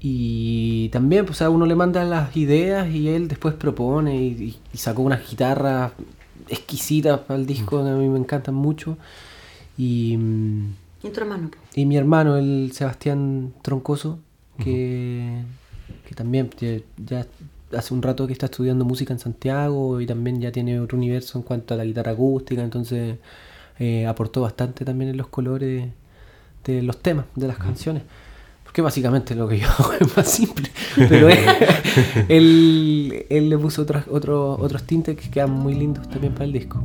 Y 0.00 0.88
también, 0.90 1.26
pues 1.26 1.42
a 1.42 1.50
uno 1.50 1.66
le 1.66 1.74
manda 1.74 2.04
las 2.04 2.34
ideas 2.36 2.88
y 2.90 3.08
él 3.08 3.28
después 3.28 3.54
propone 3.54 4.16
y, 4.16 4.58
sacó 4.72 5.02
unas 5.02 5.28
guitarras 5.28 5.92
exquisitas 6.48 7.20
para 7.20 7.38
el 7.38 7.46
disco 7.46 7.82
que 7.82 7.90
a 7.90 7.94
mí 7.94 8.08
me 8.08 8.18
encantan 8.18 8.54
mucho. 8.54 8.96
Y, 9.76 10.16
mm, 10.16 10.74
y 11.02 11.10
tu 11.10 11.20
hermano 11.20 11.50
y 11.74 11.86
mi 11.86 11.96
hermano, 11.96 12.36
el 12.36 12.72
Sebastián 12.72 13.52
Troncoso, 13.62 14.18
que, 14.58 15.42
que 16.06 16.14
también 16.14 16.50
ya, 16.58 16.78
ya 16.96 17.26
hace 17.76 17.94
un 17.94 18.02
rato 18.02 18.26
que 18.26 18.32
está 18.32 18.46
estudiando 18.46 18.84
música 18.84 19.12
en 19.12 19.18
Santiago 19.18 20.00
y 20.00 20.06
también 20.06 20.40
ya 20.40 20.52
tiene 20.52 20.80
otro 20.80 20.98
universo 20.98 21.38
en 21.38 21.44
cuanto 21.44 21.74
a 21.74 21.76
la 21.76 21.84
guitarra 21.84 22.12
acústica, 22.12 22.62
entonces 22.62 23.18
eh, 23.78 24.06
aportó 24.06 24.42
bastante 24.42 24.84
también 24.84 25.10
en 25.10 25.16
los 25.16 25.28
colores 25.28 25.88
de 26.64 26.82
los 26.82 26.98
temas, 26.98 27.26
de 27.36 27.48
las 27.48 27.58
canciones. 27.58 28.02
Porque 28.70 28.82
básicamente 28.82 29.34
lo 29.34 29.48
que 29.48 29.58
yo 29.58 29.66
hago 29.66 29.92
es 30.00 30.16
más 30.16 30.28
simple, 30.28 30.70
pero 30.94 31.28
él, 31.28 31.38
él, 32.28 33.26
él 33.28 33.50
le 33.50 33.58
puso 33.58 33.82
otros, 33.82 34.04
otros, 34.08 34.60
otros 34.60 34.84
tintes 34.84 35.16
que 35.16 35.28
quedan 35.28 35.50
muy 35.50 35.74
lindos 35.74 36.08
también 36.08 36.32
para 36.34 36.44
el 36.44 36.52
disco. 36.52 36.80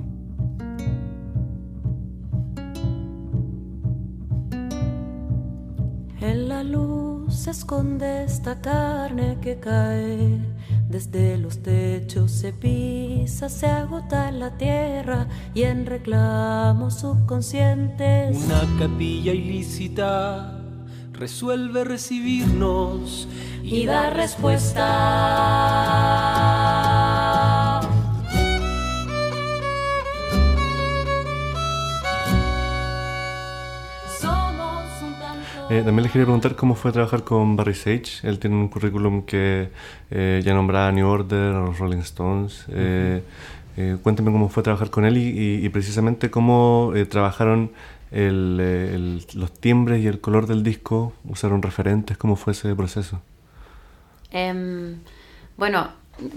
En 6.22 6.50
la 6.50 6.64
luz 6.64 7.36
se 7.36 7.52
esconde 7.52 8.24
esta 8.24 8.60
carne 8.60 9.38
que 9.40 9.60
cae. 9.60 10.40
Desde 10.90 11.38
los 11.38 11.62
techos 11.62 12.32
se 12.32 12.52
pisa, 12.52 13.48
se 13.48 13.68
agota 13.68 14.32
la 14.32 14.58
tierra 14.58 15.28
y 15.54 15.64
en 15.64 15.86
reclamos 15.86 16.96
subconscientes. 16.96 18.44
Una 18.44 18.80
capilla 18.80 19.34
ilícita 19.34 20.55
resuelve 21.18 21.84
recibirnos 21.84 23.28
y 23.64 23.86
da 23.86 24.10
respuesta. 24.10 24.92
Eh, 35.68 35.82
también 35.84 36.04
les 36.04 36.12
quería 36.12 36.26
preguntar 36.26 36.56
cómo 36.56 36.76
fue 36.76 36.92
trabajar 36.92 37.24
con 37.24 37.56
Barry 37.56 37.74
Sage. 37.74 38.20
Él 38.24 38.38
tiene 38.38 38.56
un 38.56 38.68
currículum 38.68 39.24
que 39.24 39.70
eh, 40.12 40.42
ya 40.46 40.54
nombraba 40.54 40.92
New 40.92 41.08
Order, 41.08 41.56
a 41.56 41.60
los 41.62 41.80
Rolling 41.80 41.98
Stones. 42.00 42.66
Eh, 42.70 43.24
eh, 43.78 43.98
cuéntame 44.04 44.32
cómo 44.32 44.48
fue 44.48 44.62
trabajar 44.62 44.92
con 44.92 45.06
él 45.06 45.18
y, 45.18 45.22
y- 45.28 45.66
y 45.66 45.70
precisamente 45.70 46.30
cómo 46.30 46.92
eh, 46.96 47.06
trabajaron 47.06 47.72
el, 48.16 48.58
eh, 48.62 48.96
el- 48.96 49.26
los 49.36 49.52
timbres 49.54 50.02
y 50.04 50.08
el 50.08 50.22
color 50.22 50.48
del 50.48 50.64
disco. 50.64 51.14
¿Usaron 51.26 51.62
referentes? 51.62 52.18
¿Cómo 52.18 52.36
fue 52.36 52.54
ese 52.54 52.76
proceso? 52.76 53.22
Em, 54.32 55.00
bueno, 55.58 55.90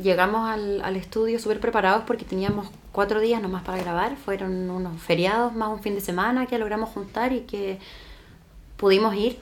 llegamos 0.02 0.48
al, 0.48 0.80
al 0.82 0.96
estudio 0.96 1.38
súper 1.38 1.60
preparados 1.60 2.04
porque 2.06 2.24
teníamos 2.24 2.70
cuatro 2.92 3.20
días 3.20 3.42
nomás 3.42 3.62
para 3.64 3.78
grabar. 3.78 4.16
Fueron 4.16 4.70
unos 4.70 5.00
feriados 5.02 5.54
más 5.54 5.68
un 5.70 5.80
fin 5.80 5.94
de 5.94 6.00
semana 6.00 6.46
que 6.46 6.58
logramos 6.58 6.90
juntar 6.90 7.32
y 7.32 7.40
que 7.40 7.78
pudimos 8.76 9.14
ir. 9.14 9.38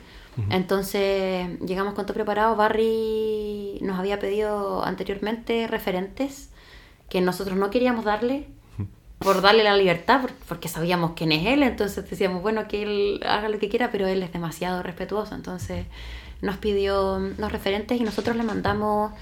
Entonces 0.50 1.59
llegamos 1.61 1.95
con 1.95 2.05
todo 2.05 2.14
preparado. 2.14 2.57
Barry 2.57 3.78
nos 3.81 3.99
había 3.99 4.19
pedido 4.19 4.85
anteriormente 4.85 5.66
referentes 5.66 6.50
que 7.09 7.23
nosotros 7.23 7.57
no 7.57 7.71
queríamos 7.71 8.05
darle 8.05 8.47
por 9.19 9.41
darle 9.41 9.65
la 9.65 9.77
libertad, 9.77 10.21
por- 10.21 10.33
porque 10.49 10.69
sabíamos 10.69 11.13
quién 11.17 11.33
es 11.33 11.47
él, 11.47 11.63
entonces 11.63 12.09
decíamos, 12.09 12.43
bueno, 12.43 12.69
que 12.69 12.83
él 12.83 13.21
haga 13.27 13.49
lo 13.49 13.59
que 13.59 13.69
quiera, 13.69 13.91
pero 13.91 14.07
él 14.07 14.23
es 14.23 14.33
demasiado 14.33 14.83
respetuoso, 14.83 15.35
entonces 15.35 15.87
nos 16.43 16.57
pidió 16.59 17.19
los 17.39 17.51
referentes 17.53 17.99
y 18.01 18.05
nosotros 18.05 18.37
le 18.37 18.43
mandamos 18.43 19.13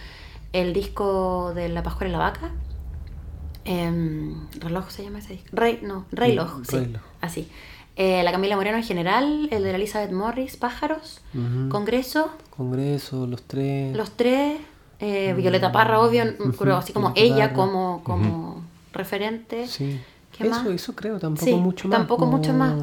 el 0.53 0.73
disco 0.73 1.53
de 1.55 1.69
La 1.69 1.83
Pascual 1.83 2.09
y 2.11 2.13
la 2.13 2.19
Vaca. 2.19 2.51
Em, 3.65 4.47
¿Reloj 4.61 4.91
se 4.91 5.05
llama 5.05 5.21
ese 5.21 5.35
disco? 5.35 5.49
Rey, 5.53 5.81
no, 5.83 6.05
Reyloj, 6.13 6.59
Mm, 6.59 6.65
sí, 6.65 6.77
Reyloj. 6.77 7.03
así. 7.23 7.49
Eh, 7.97 8.23
la 8.25 8.33
Camila 8.33 8.57
Moreno 8.57 8.77
en 8.77 8.83
general, 8.85 9.49
el 9.51 9.63
de 9.63 9.71
la 9.71 9.77
Elizabeth 9.77 10.11
Morris, 10.13 10.57
Pájaros. 10.57 11.21
Congreso, 11.71 12.31
Congreso, 12.57 13.27
los 13.27 13.43
tres. 13.45 13.97
los 13.97 14.11
tres, 14.11 14.61
eh, 15.01 15.33
Violeta 15.37 15.73
Parra, 15.73 16.01
obvio, 16.01 16.25
así 16.77 16.93
como 16.93 17.13
ella 17.17 17.53
como, 17.55 18.03
como 18.05 18.54
referente. 18.95 19.67
Sí. 19.67 20.01
¿Qué 20.37 20.45
eso, 20.49 20.51
más? 20.57 20.67
eso 20.67 20.95
creo, 20.95 21.19
tampoco 21.19 21.45
Sí, 21.47 21.55
mucho 21.55 21.89
más. 21.89 21.99
tampoco 21.99 22.27
mucho 22.27 22.53
más. 22.53 22.75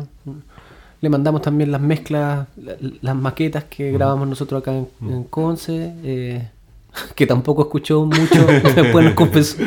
Le 1.02 1.10
mandamos 1.10 1.42
también 1.42 1.72
las 1.72 1.82
mezclas, 1.82 2.48
la- 2.58 2.76
las 3.02 3.16
maquetas 3.16 3.64
que 3.66 3.92
grabamos 3.92 4.28
nosotros 4.28 4.62
acá 4.62 4.72
en, 4.74 4.88
en 5.02 5.24
Conce, 5.26 5.94
eh, 6.04 6.48
que 7.16 7.26
tampoco 7.26 7.64
escuchó 7.64 8.06
mucho, 8.06 8.46
después 8.76 9.04
nos 9.04 9.14
confesó 9.16 9.58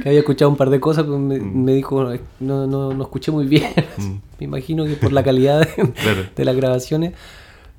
que 0.00 0.08
había 0.08 0.20
escuchado 0.20 0.50
un 0.50 0.56
par 0.56 0.70
de 0.70 0.78
cosas, 0.80 1.04
pues 1.04 1.18
me, 1.18 1.38
me 1.40 1.72
dijo, 1.72 2.12
"Eh, 2.12 2.20
no, 2.40 2.66
no, 2.66 2.92
no 2.94 3.02
escuché 3.02 3.32
muy 3.32 3.46
bien, 3.46 3.70
me 4.38 4.44
imagino 4.44 4.84
que 4.84 4.94
por 4.94 5.12
la 5.12 5.22
calidad 5.24 5.60
de, 5.60 5.92
Claro. 5.92 6.22
de 6.34 6.44
las 6.44 6.56
grabaciones, 6.56 7.12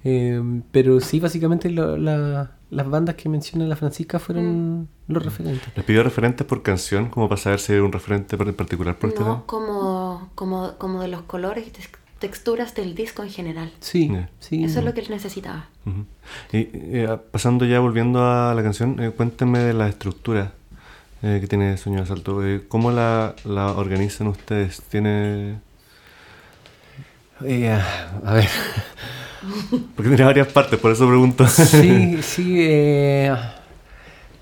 Eh, 0.04 0.42
pero 0.72 1.00
sí, 1.02 1.20
básicamente 1.20 1.70
lo- 1.70 1.98
la- 1.98 2.52
las 2.70 2.90
bandas 2.90 3.16
que 3.16 3.30
menciona 3.30 3.66
la 3.66 3.76
Francisca 3.76 4.20
fueron 4.20 4.90
los 5.08 5.24
referentes. 5.24 5.68
¿Les 5.76 5.86
pidió 5.86 6.04
referentes 6.04 6.46
por 6.46 6.62
canción, 6.64 7.10
como 7.10 7.30
para 7.30 7.40
saber 7.40 7.60
si 7.60 7.74
hay 7.74 7.80
un 7.80 7.92
referente 7.92 8.36
en 8.36 8.54
particular 8.54 8.96
por 8.98 9.10
este 9.10 9.22
No, 9.22 9.26
tema? 9.26 9.44
como, 9.46 10.30
como, 10.36 10.74
como 10.78 11.02
de 11.02 11.08
los 11.08 11.22
colores 11.22 11.66
y 11.68 11.72
tex- 11.72 11.90
texturas 12.20 12.76
del 12.76 12.94
disco 12.96 13.24
en 13.24 13.30
general. 13.30 13.72
Sí, 13.80 14.12
sí. 14.40 14.64
Eso 14.64 14.80
es 14.80 14.86
lo 14.86 14.94
que 14.94 15.02
él 15.02 15.08
necesitaba. 15.10 15.68
Y 16.52 16.68
eh, 16.74 17.18
pasando 17.32 17.64
ya, 17.66 17.80
volviendo 17.80 18.26
a 18.26 18.54
la 18.54 18.64
canción, 18.64 19.00
eh, 19.00 19.12
cuéntenme 19.12 19.60
de 19.60 19.74
la 19.74 19.88
estructura 19.88 20.52
eh, 21.22 21.38
que 21.40 21.48
tiene 21.48 21.78
Sueño 21.78 22.00
de 22.00 22.04
Asalto. 22.04 22.46
Eh, 22.46 22.66
¿Cómo 22.68 22.92
la, 22.92 23.36
la 23.46 23.72
organizan 23.72 24.28
ustedes? 24.28 24.82
¿Tiene...? 24.82 25.60
A 27.40 28.34
ver. 28.34 28.50
Porque 29.96 30.10
tiene 30.10 30.24
varias 30.24 30.48
partes, 30.48 30.79
por 30.79 30.91
eso 30.91 31.08
pregunto. 31.08 31.46
Sí, 31.48 32.17
sí. 32.22 32.56
eh, 32.60 33.36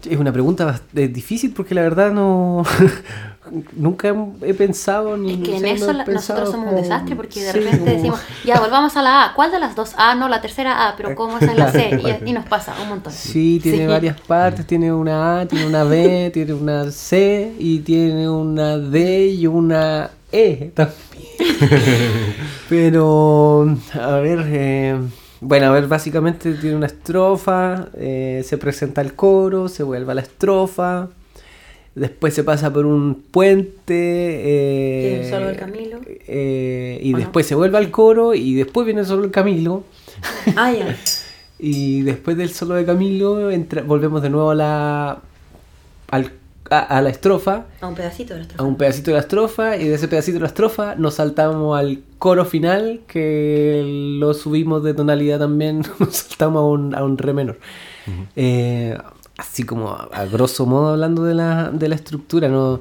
es 0.09 0.17
una 0.17 0.31
pregunta 0.31 0.79
difícil 0.93 1.51
porque 1.53 1.73
la 1.75 1.81
verdad 1.81 2.11
no. 2.11 2.63
nunca 3.75 4.13
he 4.41 4.53
pensado 4.53 5.17
ni. 5.17 5.33
Es 5.33 5.39
que 5.39 5.57
en 5.57 5.65
eso 5.65 5.93
la- 5.93 6.05
nosotros 6.05 6.49
somos 6.51 6.65
un 6.67 6.71
como- 6.71 6.81
desastre 6.81 7.15
porque 7.15 7.41
de 7.43 7.51
sí, 7.51 7.59
repente 7.59 7.79
como- 7.79 7.91
decimos, 7.91 8.19
ya 8.43 8.59
volvamos 8.59 8.95
a 8.97 9.01
la 9.01 9.25
A. 9.25 9.33
¿Cuál 9.33 9.51
de 9.51 9.59
las 9.59 9.75
dos? 9.75 9.93
Ah, 9.97 10.15
no, 10.15 10.27
la 10.29 10.41
tercera 10.41 10.87
A, 10.89 10.95
pero 10.95 11.15
¿cómo 11.15 11.37
esa 11.37 11.51
es 11.51 11.57
la 11.57 11.71
C? 11.71 12.19
Y, 12.25 12.29
y 12.29 12.33
nos 12.33 12.45
pasa 12.45 12.73
un 12.81 12.89
montón. 12.89 13.13
Sí, 13.13 13.59
tiene 13.61 13.79
Sí. 13.79 13.85
varias 13.87 14.19
partes. 14.21 14.65
Tiene 14.67 14.91
una 14.93 15.41
A, 15.41 15.45
tiene 15.47 15.65
una 15.67 15.83
B, 15.83 16.29
tiene 16.33 16.53
una 16.53 16.91
C 16.91 17.53
y 17.59 17.79
tiene 17.79 18.29
una 18.29 18.77
D 18.77 19.27
y 19.29 19.47
una 19.47 20.09
E 20.37 20.71
también. 20.73 20.95
Pero, 22.69 23.77
a 23.93 24.15
ver, 24.19 24.39
eh, 24.47 24.95
bueno, 25.41 25.67
a 25.67 25.71
ver, 25.71 25.87
básicamente 25.87 26.53
tiene 26.55 26.75
una 26.75 26.87
estrofa, 26.87 27.89
eh, 27.97 28.41
se 28.45 28.57
presenta 28.57 29.01
el 29.01 29.13
coro, 29.13 29.69
se 29.69 29.83
vuelve 29.83 30.11
a 30.11 30.15
la 30.15 30.21
estrofa, 30.21 31.09
después 31.93 32.33
se 32.33 32.43
pasa 32.43 32.71
por 32.73 32.85
un 32.85 33.23
puente. 33.31 33.93
eh, 33.93 35.21
el 35.23 35.29
solo 35.29 35.47
del 35.47 35.57
Camilo. 35.57 35.99
eh, 36.07 36.99
y 37.01 37.13
después 37.13 37.45
se 37.45 37.55
vuelve 37.55 37.77
al 37.77 37.91
coro 37.91 38.33
y 38.33 38.55
después 38.55 38.85
viene 38.85 39.05
solo 39.05 39.23
el 39.23 39.31
Camilo. 39.31 39.83
Ah, 40.55 40.71
ya. 40.71 40.95
Y 41.57 42.01
después 42.01 42.35
del 42.35 42.49
solo 42.49 42.75
de 42.75 42.83
Camilo 42.85 43.49
entra- 43.49 43.81
volvemos 43.81 44.21
de 44.21 44.29
nuevo 44.29 44.51
a 44.51 44.55
la, 44.55 45.19
al- 46.11 46.31
a, 46.69 46.79
a 46.79 47.01
la 47.01 47.10
estrofa, 47.10 47.65
A 47.81 47.88
un 47.88 47.95
pedacito 47.95 48.34
de 48.34 48.39
la 48.39 48.43
a 48.43 48.48
estrofa. 48.48 48.63
un 48.69 48.75
pedacito 48.77 49.12
de 49.12 49.13
la 49.15 49.19
estrofa, 49.22 49.77
y 49.77 49.88
de 49.88 49.95
ese 49.95 50.07
pedacito 50.07 50.36
de 50.36 50.41
la 50.41 50.48
estrofa 50.48 50.95
nos 50.95 51.15
saltamos 51.15 51.77
al 51.77 52.01
coro 52.17 52.45
final, 52.45 53.01
que 53.07 53.84
lo 54.19 54.34
subimos 54.34 54.84
de 54.84 54.93
tonalidad 54.93 55.39
también, 55.39 55.81
nos 56.00 56.15
saltamos 56.15 56.60
a 56.62 56.65
un, 56.65 56.95
a 56.95 57.03
un 57.03 57.17
re 57.17 57.34
menor. 57.34 57.60
Eh, 58.36 58.98
así 59.38 59.63
como 59.63 59.89
a, 59.89 60.10
a 60.13 60.25
grosso 60.25 60.65
modo 60.65 60.89
hablando 60.89 61.24
de 61.24 61.34
la, 61.36 61.69
de 61.72 61.89
la 61.89 61.95
estructura, 61.95 62.48
no, 62.50 62.79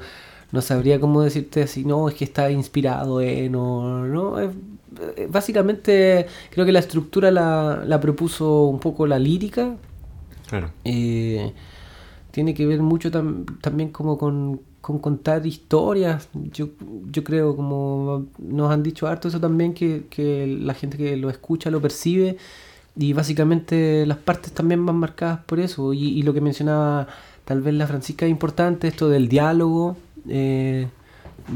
no 0.53 0.61
sabría 0.63 1.01
cómo 1.01 1.23
decirte 1.23 1.63
así, 1.63 1.85
no, 1.85 2.09
es 2.09 2.15
que 2.15 2.25
está 2.25 2.51
inspirado 2.51 3.21
en, 3.21 3.55
o 3.57 4.05
no, 4.07 4.39
es- 4.39 4.51
eh, 5.17 5.27
básicamente 5.29 6.27
creo 6.51 6.65
que 6.65 6.71
la 6.73 6.79
estructura 6.79 7.31
la, 7.33 7.83
la 7.85 8.01
propuso 8.01 8.65
un 8.65 8.79
poco 8.79 9.07
la 9.07 9.19
lírica, 9.19 9.75
Claro. 10.49 10.71
eh, 10.85 11.53
tiene 12.35 12.53
que 12.55 12.67
ver 12.67 12.81
mucho 12.83 13.11
tam- 13.11 13.45
también 13.61 13.91
como 13.91 14.19
con, 14.19 14.61
con 14.81 14.99
contar 14.99 15.47
historias. 15.47 16.29
Yo, 16.53 16.69
yo 17.13 17.23
creo, 17.25 17.57
como 17.57 18.27
nos 18.39 18.71
han 18.73 18.83
dicho 18.83 19.07
harto 19.07 19.29
eso 19.29 19.41
también, 19.41 19.73
que, 19.75 20.07
que 20.11 20.47
la 20.47 20.75
gente 20.75 20.97
que 20.99 21.17
lo 21.17 21.31
escucha 21.31 21.71
lo 21.71 21.81
percibe 21.81 22.37
y 22.97 23.13
básicamente 23.13 24.07
las 24.07 24.19
partes 24.19 24.53
también 24.53 24.85
van 24.87 24.97
marcadas 24.97 25.41
por 25.47 25.61
eso. 25.61 25.93
Y, 25.93 26.05
y 26.19 26.23
lo 26.23 26.35
que 26.35 26.41
mencionaba 26.41 27.07
tal 27.45 27.61
vez 27.63 27.75
la 27.75 27.87
Francisca 27.87 28.27
es 28.27 28.31
importante, 28.31 28.89
esto 28.89 29.09
del 29.09 29.29
diálogo. 29.29 29.97
eh, 30.29 30.89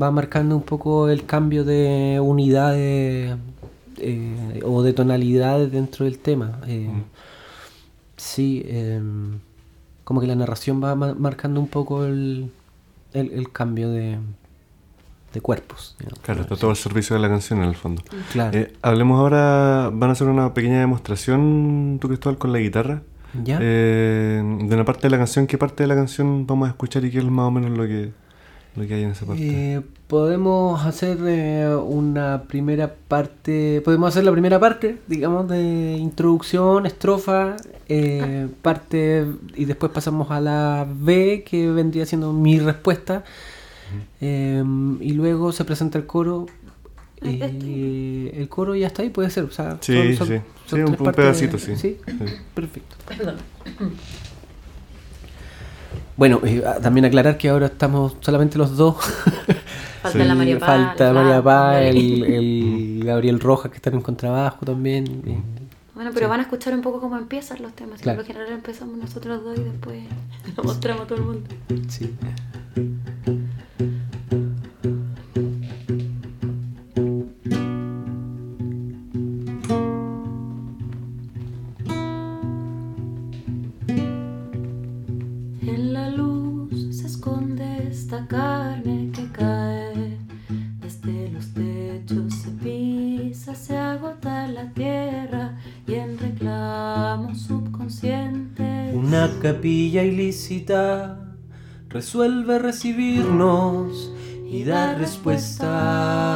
va 0.00 0.10
marcando 0.10 0.56
un 0.56 0.62
poco 0.62 1.08
el 1.08 1.24
cambio 1.24 1.64
de 1.64 2.20
unidades 2.22 3.36
eh, 3.98 4.60
o 4.64 4.82
de 4.82 4.92
tonalidades 4.92 5.72
dentro 5.72 6.04
del 6.04 6.18
tema. 6.18 6.60
Eh, 6.68 6.90
Sí, 8.16 8.62
em, 8.66 9.38
como 10.08 10.22
que 10.22 10.26
la 10.26 10.34
narración 10.36 10.82
va 10.82 10.94
ma- 10.94 11.12
marcando 11.12 11.60
un 11.60 11.68
poco 11.68 12.06
el, 12.06 12.50
el, 13.12 13.30
el 13.30 13.52
cambio 13.52 13.90
de, 13.90 14.16
de 15.34 15.40
cuerpos. 15.42 15.96
digamos. 15.98 16.18
Claro, 16.20 16.40
está 16.40 16.56
todo 16.56 16.70
al 16.70 16.76
servicio 16.78 17.14
de 17.14 17.20
la 17.20 17.28
canción 17.28 17.58
en 17.62 17.68
el 17.68 17.76
fondo. 17.76 18.02
Claro. 18.32 18.56
Eh, 18.58 18.72
hablemos 18.80 19.20
ahora, 19.20 19.90
van 19.92 20.08
a 20.08 20.12
hacer 20.14 20.26
una 20.28 20.54
pequeña 20.54 20.80
demostración, 20.80 21.98
tú 22.00 22.08
Cristóbal, 22.08 22.38
con 22.38 22.54
la 22.54 22.58
guitarra. 22.58 23.02
¿Ya? 23.44 23.58
Eh, 23.60 24.42
de 24.62 24.74
una 24.74 24.86
parte 24.86 25.02
de 25.02 25.10
la 25.10 25.18
canción, 25.18 25.46
¿qué 25.46 25.58
parte 25.58 25.82
de 25.82 25.88
la 25.88 25.94
canción 25.94 26.46
vamos 26.46 26.68
a 26.68 26.70
escuchar 26.70 27.04
y 27.04 27.10
qué 27.10 27.18
es 27.18 27.24
más 27.26 27.44
o 27.44 27.50
menos 27.50 27.76
lo 27.76 27.84
que, 27.86 28.10
lo 28.76 28.86
que 28.86 28.94
hay 28.94 29.02
en 29.02 29.10
esa 29.10 29.26
parte? 29.26 29.42
Eh, 29.74 29.82
podemos 30.06 30.82
hacer 30.86 31.18
eh, 31.26 31.76
una 31.76 32.44
primera 32.48 32.94
parte, 33.08 33.82
podemos 33.84 34.08
hacer 34.08 34.24
la 34.24 34.32
primera 34.32 34.58
parte, 34.58 34.96
digamos, 35.06 35.46
de 35.50 35.98
introducción, 35.98 36.86
estrofa, 36.86 37.56
eh, 37.88 38.48
parte 38.62 39.26
y 39.56 39.64
después 39.64 39.90
pasamos 39.92 40.30
a 40.30 40.40
la 40.40 40.86
B, 40.88 41.44
que 41.48 41.70
vendría 41.70 42.04
siendo 42.06 42.32
mi 42.32 42.58
respuesta, 42.58 43.24
eh, 44.20 44.62
y 45.00 45.12
luego 45.12 45.52
se 45.52 45.64
presenta 45.64 45.98
el 45.98 46.06
coro. 46.06 46.46
Y 47.20 48.30
el 48.32 48.46
coro 48.48 48.76
ya 48.76 48.86
está 48.86 49.02
ahí, 49.02 49.10
puede 49.10 49.28
ser. 49.30 49.42
O 49.44 49.50
sea, 49.50 49.78
Sí, 49.80 50.14
sí. 50.16 50.40
Sí, 50.66 50.76
un- 50.76 50.94
pedacito, 51.12 51.58
sí. 51.58 51.74
Sí, 51.76 51.98
Sí. 52.06 52.24
perfecto. 52.54 52.94
Perdón. 53.08 53.36
Bueno, 56.16 56.40
eh, 56.44 56.62
también 56.82 57.04
aclarar 57.06 57.38
que 57.38 57.48
ahora 57.48 57.66
estamos 57.66 58.16
solamente 58.20 58.58
los 58.58 58.76
dos. 58.76 58.96
Falta 60.02 60.24
la 60.24 60.34
María 60.34 60.58
Paz. 60.58 60.68
Falta 60.68 61.04
la 61.12 61.12
María 61.12 61.32
Fran, 61.42 61.44
Paz, 61.44 61.72
Gabriel. 61.74 62.22
el, 62.24 62.34
el 62.34 63.04
Gabriel 63.04 63.40
Rojas 63.40 63.70
que 63.70 63.76
están 63.76 63.94
en 63.94 64.00
contrabajo 64.00 64.66
también. 64.66 65.22
Bueno, 65.98 66.12
pero 66.14 66.28
van 66.28 66.38
a 66.38 66.44
escuchar 66.44 66.74
un 66.74 66.80
poco 66.80 67.00
cómo 67.00 67.16
empiezan 67.16 67.60
los 67.60 67.72
temas. 67.72 68.00
Claro. 68.00 68.18
Por 68.18 68.28
lo 68.28 68.32
general 68.32 68.52
empezamos 68.54 68.96
nosotros 68.96 69.42
dos 69.42 69.58
y 69.58 69.64
después 69.64 70.04
lo 70.56 70.62
mostramos 70.62 71.02
a 71.02 71.06
todo 71.08 71.18
el 71.18 71.24
mundo. 71.24 71.48
sí. 71.88 72.14
Resuelve 101.88 102.58
recibirnos 102.58 104.10
y 104.50 104.64
dar 104.64 104.98
respuesta. 104.98 106.27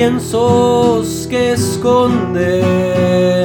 Lienzos 0.00 1.26
que 1.28 1.52
esconden 1.52 3.39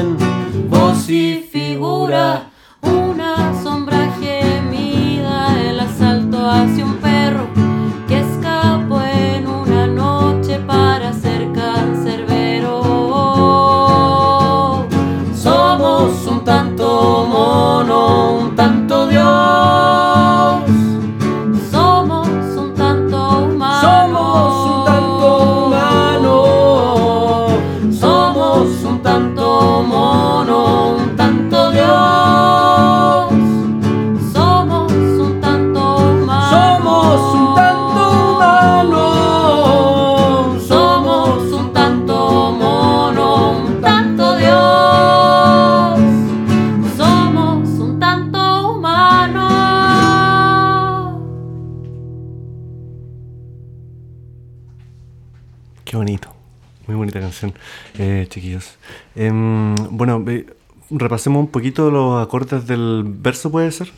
repasemos 61.26 61.40
un 61.46 61.48
poquito 61.52 61.90
los 61.90 62.22
acordes 62.22 62.68
del 62.68 63.04
verso, 63.08 63.50
¿puede 63.52 63.72
ser? 63.72 63.90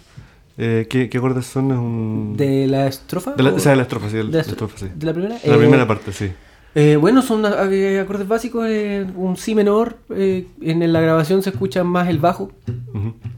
Eh, 0.57 0.87
¿qué, 0.89 1.09
qué 1.09 1.17
acordes 1.17 1.45
son? 1.45 1.71
Es 1.71 1.77
un... 1.77 2.35
¿De 2.37 2.67
la 2.67 2.87
estrofa? 2.87 3.33
de 3.35 3.43
la, 3.43 3.51
o- 3.51 3.55
o 3.55 3.59
sea, 3.59 3.71
de 3.71 3.75
la 3.77 3.83
estrofa, 3.83 4.09
sí. 4.09 4.17
de 4.17 4.23
la 4.23 4.39
estrofa, 4.41 4.77
sí. 4.77 4.87
de 4.95 5.05
la 5.05 5.13
primera? 5.13 5.35
La 5.45 5.55
Eh, 5.55 5.57
primera 5.57 5.85
parte, 5.87 6.11
sí. 6.13 6.31
Eh, 6.75 6.95
bueno, 6.95 7.21
son 7.23 7.43
eh, 7.73 7.99
acordes 7.99 8.27
básicos, 8.27 8.65
eh, 8.69 9.05
un 9.15 9.35
si 9.35 9.55
menor, 9.55 9.97
eh, 10.11 10.45
en 10.61 10.93
la 10.93 11.01
grabación 11.01 11.41
se 11.41 11.49
escucha 11.49 11.83
más 11.83 12.07
el 12.07 12.19
bajo, 12.19 12.51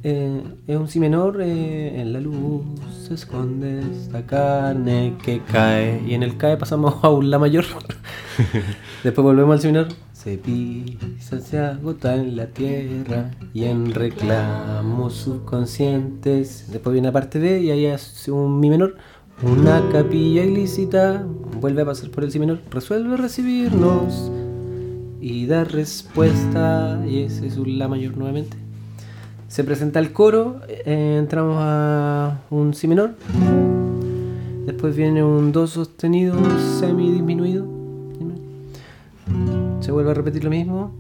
es 0.04 0.78
un 0.78 0.88
si 0.88 1.00
menor, 1.00 1.42
en 1.42 2.12
la 2.14 2.20
luz 2.20 2.64
se 3.08 3.14
esconde 3.14 3.82
esta 3.94 4.26
carne 4.26 5.14
que 5.24 5.42
cae. 5.52 6.02
Y 6.06 6.14
en 6.16 6.24
el 6.24 6.36
cae 6.38 6.58
pasamos 6.58 6.96
a 7.04 7.10
un 7.10 7.30
la 7.30 7.40
mayor. 7.40 7.66
Después 9.04 9.24
volvemos 9.24 9.54
al 9.56 9.62
si 9.62 9.68
menor. 9.68 9.88
Se 10.22 10.38
pisa, 10.38 11.40
se 11.40 11.58
agota 11.58 12.14
en 12.14 12.36
la 12.36 12.48
tierra 12.48 13.32
y 13.54 13.64
en 13.64 13.94
reclamos 13.94 15.14
subconscientes. 15.14 16.66
Después 16.74 16.92
viene 16.92 17.08
la 17.08 17.14
parte 17.14 17.40
B 17.40 17.62
y 17.62 17.72
ahí 17.72 17.86
hace 17.86 18.30
un 18.30 18.60
mi 18.60 18.70
menor. 18.70 18.98
Una 19.42 19.82
capilla 19.94 20.44
ilícita 20.44 21.26
vuelve 21.62 21.84
a 21.84 21.86
pasar 21.86 22.10
por 22.10 22.26
el 22.26 22.34
si 22.34 22.40
menor. 22.40 22.60
Resuelve 22.70 23.16
recibirnos 23.16 24.30
y 25.22 25.46
dar 25.46 25.72
respuesta. 25.72 27.02
Y 27.08 27.24
ese 27.24 27.48
es 27.48 27.56
un 27.56 27.80
la 27.80 27.88
mayor 27.88 28.18
nuevamente. 28.18 28.58
Se 29.48 29.64
presenta 29.64 30.00
el 30.00 30.12
coro, 30.12 30.60
eh, 30.68 31.16
entramos 31.18 31.56
a 31.60 32.42
un 32.50 32.74
si 32.74 32.90
menor, 32.90 33.16
después 34.66 34.98
viene 34.98 35.24
un 35.24 35.54
do 35.54 35.66
sostenido 35.66 36.36
semi 36.78 37.10
disminuido, 37.10 37.79
se 39.80 39.92
vuelve 39.92 40.12
a 40.12 40.14
repetir 40.14 40.44
lo 40.44 40.50
mismo, 40.50 40.92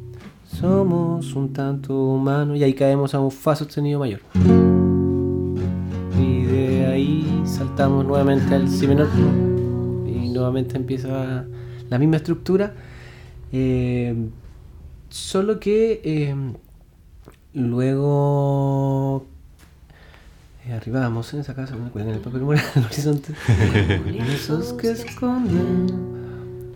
somos 0.45 1.35
un 1.35 1.53
tanto 1.53 1.95
humanos 1.95 2.57
y 2.57 2.63
ahí 2.63 2.73
caemos 2.73 3.13
a 3.13 3.19
un 3.19 3.31
fa 3.31 3.55
sostenido 3.55 3.99
mayor. 3.99 4.21
Y 6.19 6.43
de 6.43 6.85
ahí 6.87 7.43
saltamos 7.45 8.05
nuevamente 8.05 8.55
al 8.55 8.69
si 8.69 8.87
menor 8.87 9.07
y 10.07 10.29
nuevamente 10.29 10.75
empieza 10.77 11.45
la 11.89 11.97
misma 11.97 12.17
estructura, 12.17 12.73
eh, 13.51 14.15
solo 15.09 15.59
que... 15.59 16.01
eh, 16.03 16.35
Luego 17.53 19.25
Y 20.67 20.71
arribamos 20.71 21.33
en 21.33 21.39
esa 21.39 21.55
casa 21.55 21.75
cuelgan 21.91 22.13
el 22.13 22.21
papel 22.21 22.41
mural 22.41 22.63
al 22.75 22.85
horizonte. 22.85 23.33
Esos 24.33 24.73
que 24.73 24.91
esconden 24.91 26.18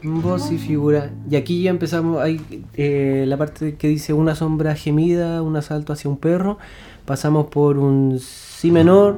voz 0.03 0.51
y 0.51 0.57
figura. 0.57 1.11
Y 1.29 1.35
aquí 1.35 1.63
ya 1.63 1.69
empezamos, 1.69 2.21
hay 2.21 2.41
eh, 2.75 3.25
la 3.27 3.37
parte 3.37 3.75
que 3.75 3.87
dice 3.87 4.13
una 4.13 4.35
sombra 4.35 4.75
gemida, 4.75 5.41
un 5.41 5.55
asalto 5.55 5.93
hacia 5.93 6.09
un 6.09 6.17
perro. 6.17 6.57
Pasamos 7.05 7.47
por 7.47 7.77
un 7.77 8.19
si 8.19 8.71
menor, 8.71 9.17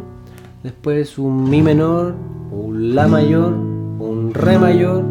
después 0.63 1.17
un 1.17 1.49
mi 1.49 1.61
menor, 1.61 2.15
un 2.51 2.95
la 2.95 3.07
mayor, 3.07 3.53
un 3.53 4.33
re 4.33 4.57
mayor, 4.57 5.03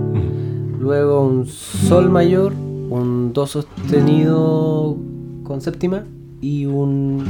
luego 0.80 1.26
un 1.26 1.46
sol 1.46 2.10
mayor, 2.10 2.52
un 2.52 3.32
do 3.32 3.46
sostenido 3.46 4.96
con 5.44 5.60
séptima 5.60 6.04
y 6.44 6.66
un 6.66 7.24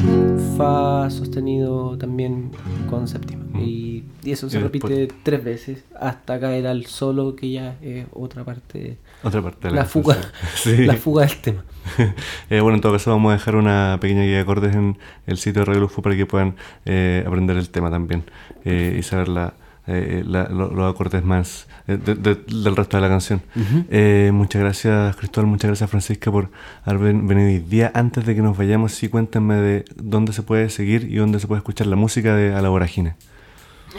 fa 0.57 1.09
sostenido 1.09 1.97
también 1.97 2.51
con 2.91 3.07
séptima. 3.07 3.45
Y, 3.61 4.03
y 4.25 4.33
eso 4.33 4.51
se 4.51 4.59
Y 4.59 4.63
después- 4.63 4.83
repite 4.83 5.15
tres 5.23 5.45
veces 5.45 5.85
hasta 6.01 6.41
caer 6.41 6.67
al 6.67 6.87
solo, 6.87 7.37
que 7.37 7.53
ya 7.53 7.77
es 7.81 8.07
otra 8.13 8.43
parte, 8.45 8.97
Otra 9.23 9.41
parte 9.41 9.69
de 9.69 9.75
la 9.75 9.85
fuga, 9.85 10.17
Sí. 10.57 10.85
la 10.85 10.95
fuga 10.95 11.27
del 11.27 11.37
tema. 11.41 11.65
Eh, 12.51 12.61
bueno, 12.61 12.75
en 12.77 12.81
todo 12.81 12.93
caso 12.93 13.11
vamos 13.11 13.31
a 13.31 13.35
dejar 13.35 13.55
una 13.57 13.99
pequeña 14.01 14.23
guía 14.23 14.37
de 14.37 14.41
acordes 14.41 14.75
en 14.75 14.97
el 15.27 15.37
sitio 15.37 15.61
de 15.61 15.67
Radio 15.67 15.83
Lufo 15.83 16.03
para 16.03 16.17
que 16.17 16.27
puedan 16.27 16.57
eh, 16.87 17.23
aprender 17.27 17.57
el 17.57 17.69
tema 17.71 17.91
también 17.91 18.25
eh, 18.65 18.97
y 18.99 19.03
saber 19.03 19.29
la, 19.29 19.55
eh, 19.87 20.23
la- 20.27 20.49
lo- 20.49 20.71
los 20.73 20.93
acordes 20.95 21.25
más 21.25 21.67
eh, 21.87 21.97
de- 21.97 22.15
de- 22.15 22.35
del 22.37 22.75
resto 22.77 22.97
de 22.97 23.01
la 23.03 23.09
canción. 23.09 23.43
Eh, 23.91 24.31
muchas 24.33 24.61
gracias 24.63 25.15
Cristóbal, 25.17 25.49
muchas 25.51 25.69
gracias 25.69 25.91
Francisca 25.91 26.31
por 26.33 26.51
haber 26.85 27.01
ven- 27.03 27.27
venido 27.27 27.49
hoy 27.49 27.59
día. 27.59 27.91
Antes 27.95 28.25
de 28.25 28.35
que 28.35 28.43
nos 28.43 28.57
vayamos, 28.57 28.93
sí 28.93 29.09
cuéntenme 29.09 29.57
de 29.57 29.85
dónde 29.97 30.33
se 30.33 30.43
puede 30.43 30.71
seguir 30.71 31.05
y 31.11 31.17
dónde 31.17 31.39
se 31.41 31.47
puede 31.47 31.59
escuchar 31.59 31.87
la 31.89 31.97
música 31.97 32.35
de 32.35 32.55
A 32.55 32.63
la 32.63 32.69
Vorágine. 32.71 33.15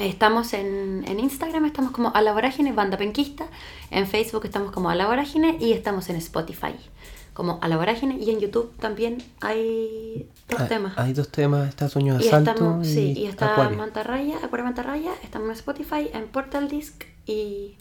Estamos 0.02 0.54
en, 0.54 1.06
en 1.08 1.19
Instagram, 1.21 1.63
estamos 1.65 1.91
como 1.91 2.12
a 2.13 2.21
la 2.21 2.34
vorágine, 2.34 2.74
banda 2.74 2.98
penquista. 2.98 3.45
En 3.91 4.08
Facebook 4.08 4.43
estamos 4.43 4.71
como 4.74 4.89
a 4.89 4.95
la 4.95 5.06
vorágine 5.06 5.58
y 5.62 5.71
estamos 5.71 6.10
en 6.10 6.17
Spotify 6.17 6.74
como 7.36 7.60
a 7.62 7.67
la 7.67 7.78
vorágine. 7.78 8.17
Y 8.17 8.32
en 8.32 8.39
YouTube 8.39 8.71
también 8.80 9.19
hay 9.41 10.28
dos 10.50 10.62
Ah, 10.62 10.67
temas. 10.67 10.93
Hay 10.98 11.13
dos 11.13 11.30
temas, 11.30 11.69
está 11.69 11.88
Sueño 11.88 12.17
de 12.17 12.26
y, 12.26 12.28
Asalto 12.30 12.52
estamos, 12.52 12.88
y, 12.88 12.93
sí, 12.93 13.13
y 13.15 13.26
está 13.28 13.52
Acuario. 13.54 13.78
Mantarraya, 13.78 14.38
Acuario 14.43 14.63
Mantarraya, 14.65 15.12
estamos 15.21 15.50
en 15.50 15.54
Spotify, 15.54 16.10
en 16.13 16.26
Portal 16.30 16.67
Disc 16.67 17.04
y... 17.28 17.76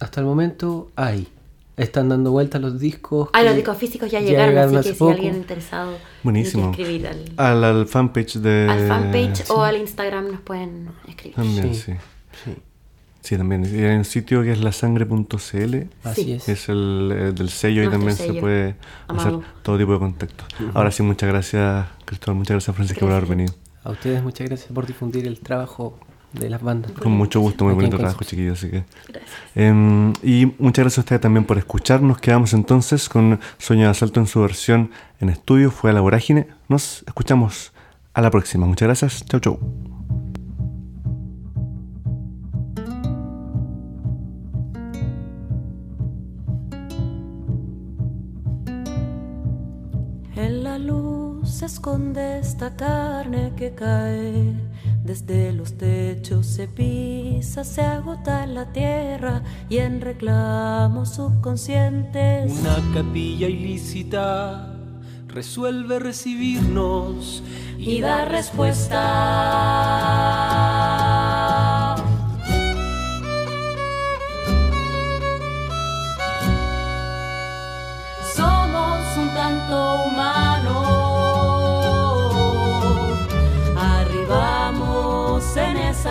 Hasta 0.00 0.18
el 0.20 0.26
momento 0.26 0.90
hay. 0.96 1.28
Están 1.76 2.08
dando 2.08 2.30
vueltas 2.32 2.60
los 2.60 2.78
discos. 2.80 3.28
Ah, 3.32 3.42
los 3.42 3.54
discos 3.54 3.76
físicos 3.76 4.10
ya 4.10 4.20
llegaron, 4.20 4.50
llegaron 4.54 4.76
así 4.76 4.88
que 4.90 4.94
si 4.96 5.04
alguien 5.08 5.34
interesado 5.36 5.92
Buenísimo. 6.22 6.70
escribir 6.70 7.06
al, 7.06 7.24
Al, 7.36 7.64
al 7.64 7.86
fanpage 7.86 8.34
de... 8.38 8.66
al 8.68 8.88
fanpage 8.88 9.36
sí. 9.36 9.44
o 9.54 9.62
al 9.62 9.76
Instagram 9.78 10.30
nos 10.32 10.40
pueden 10.40 10.88
escribir. 11.08 11.36
También, 11.36 11.74
Sí. 11.74 11.92
sí. 12.44 12.52
Sí, 13.22 13.36
también. 13.36 13.64
Y 13.64 13.82
hay 13.84 13.96
un 13.96 14.04
sitio 14.04 14.42
que 14.42 14.52
es 14.52 14.60
lasangre.cl. 14.62 15.34
así 16.04 16.24
Sí. 16.24 16.32
es. 16.32 16.48
Es 16.48 16.68
el 16.68 17.12
eh, 17.14 17.32
del 17.32 17.50
sello 17.50 17.82
y 17.82 17.86
Nuestro 17.86 17.98
también 17.98 18.16
se 18.16 18.26
sello. 18.26 18.40
puede 18.40 18.74
hacer 19.08 19.34
todo 19.62 19.78
tipo 19.78 19.92
de 19.92 19.98
contactos. 19.98 20.46
Ahora 20.74 20.90
sí, 20.90 21.02
muchas 21.02 21.28
gracias, 21.28 21.86
Cristóbal. 22.06 22.36
Muchas 22.38 22.54
gracias, 22.54 22.74
Francisco, 22.76 23.00
por 23.06 23.12
haber 23.12 23.26
venido. 23.26 23.54
A 23.84 23.90
ustedes 23.90 24.22
muchas 24.22 24.46
gracias 24.48 24.72
por 24.72 24.86
difundir 24.86 25.26
el 25.26 25.40
trabajo 25.40 25.98
de 26.32 26.48
las 26.48 26.62
bandas. 26.62 26.92
Con 26.92 27.12
mucho 27.12 27.40
gusto, 27.40 27.64
muy 27.64 27.74
bonito 27.74 27.96
trabajo, 27.98 28.24
chiquillos. 28.24 28.58
Así 28.58 28.70
que. 28.70 28.84
Gracias. 29.08 29.30
Em, 29.54 30.12
y 30.22 30.46
muchas 30.58 30.84
gracias 30.84 30.98
a 30.98 31.00
ustedes 31.02 31.20
también 31.20 31.44
por 31.44 31.58
escucharnos. 31.58 32.18
Quedamos 32.18 32.52
entonces 32.54 33.08
con 33.08 33.38
Sueño 33.58 33.84
de 33.84 33.88
Asalto 33.90 34.20
en 34.20 34.26
su 34.26 34.40
versión 34.40 34.90
en 35.20 35.28
estudio. 35.28 35.70
Fue 35.70 35.90
a 35.90 35.92
la 35.92 36.00
vorágine. 36.00 36.46
Nos 36.68 37.02
escuchamos 37.06 37.72
a 38.14 38.20
la 38.22 38.30
próxima. 38.30 38.66
Muchas 38.66 38.86
gracias. 38.86 39.24
Chau, 39.26 39.40
chau. 39.40 39.89
En 50.40 50.64
la 50.64 50.78
luz 50.78 51.50
se 51.50 51.66
esconde 51.66 52.38
esta 52.38 52.74
carne 52.74 53.52
que 53.58 53.74
cae, 53.74 54.54
desde 55.04 55.52
los 55.52 55.76
techos 55.76 56.46
se 56.46 56.66
pisa, 56.66 57.62
se 57.62 57.82
agota 57.82 58.46
la 58.46 58.72
tierra 58.72 59.42
y 59.68 59.76
en 59.76 60.00
reclamos 60.00 61.10
subconscientes. 61.10 62.58
Una 62.58 62.78
capilla 62.94 63.48
ilícita 63.48 64.78
resuelve 65.28 65.98
recibirnos 65.98 67.42
y 67.76 68.00
da 68.00 68.24
respuesta. 68.24 68.96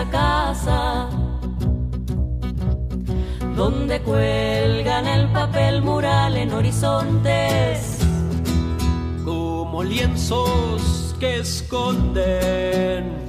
Casa 0.10 1.10
donde 3.56 4.02
cuelgan 4.02 5.06
el 5.08 5.28
papel 5.32 5.82
mural 5.82 6.38
en 6.38 6.54
horizontes. 6.54 7.98
como 9.26 9.84
lienzos 9.84 11.16
que 11.20 11.40
esconden 11.40 13.20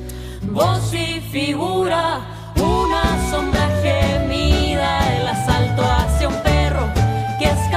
voz 0.50 0.94
y 0.94 1.20
figura, 1.20 2.20
una 2.56 3.30
sombra 3.30 3.68
gemida, 3.82 5.16
el 5.16 5.26
asalto 5.28 5.82
hacia 5.82 6.28
un 6.28 6.42
perro 6.42 6.86
que 7.38 7.46
escapó 7.46 7.69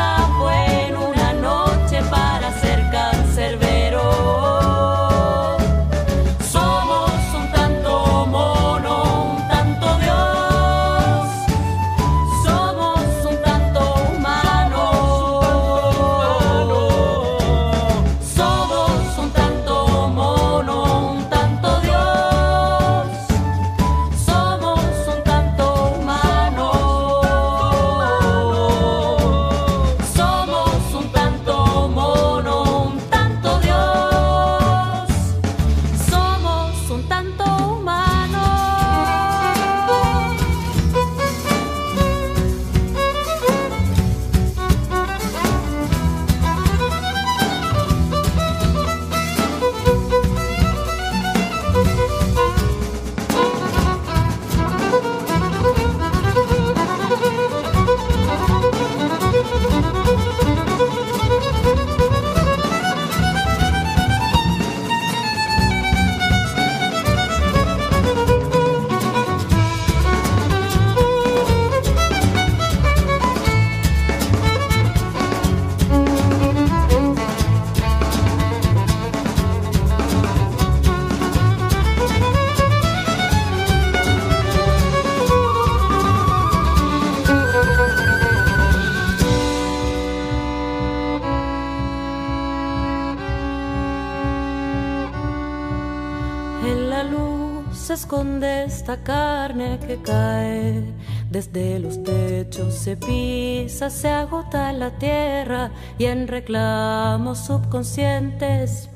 esconde 98.03 98.65
esta 98.65 98.97
carne 98.97 99.79
que 99.87 99.97
cae. 100.01 100.83
Desde 101.31 101.79
los 101.79 102.03
techos 102.03 102.73
se 102.73 102.97
pisa, 102.97 103.89
se 103.89 104.09
agota 104.09 104.73
la 104.73 104.91
tierra 104.91 105.71
y 105.97 106.05
en 106.05 106.27
reclamos 106.27 107.39
subconscientes. 107.39 108.89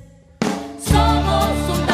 Somos 0.84 1.80
un 1.80 1.87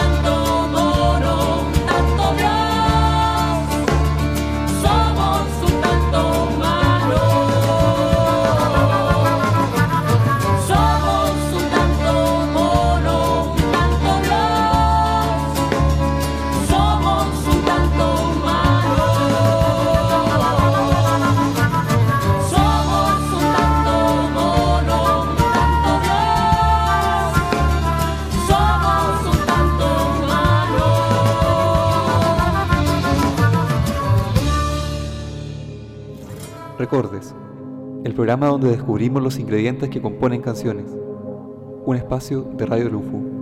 Recordes, 36.94 37.34
el 38.04 38.14
programa 38.14 38.46
donde 38.50 38.70
descubrimos 38.70 39.24
los 39.24 39.40
ingredientes 39.40 39.90
que 39.90 40.00
componen 40.00 40.44
canciones. 40.44 40.86
Un 41.86 41.96
espacio 41.96 42.44
de 42.44 42.68
Radio 42.68 42.88
Lufu. 42.88 43.33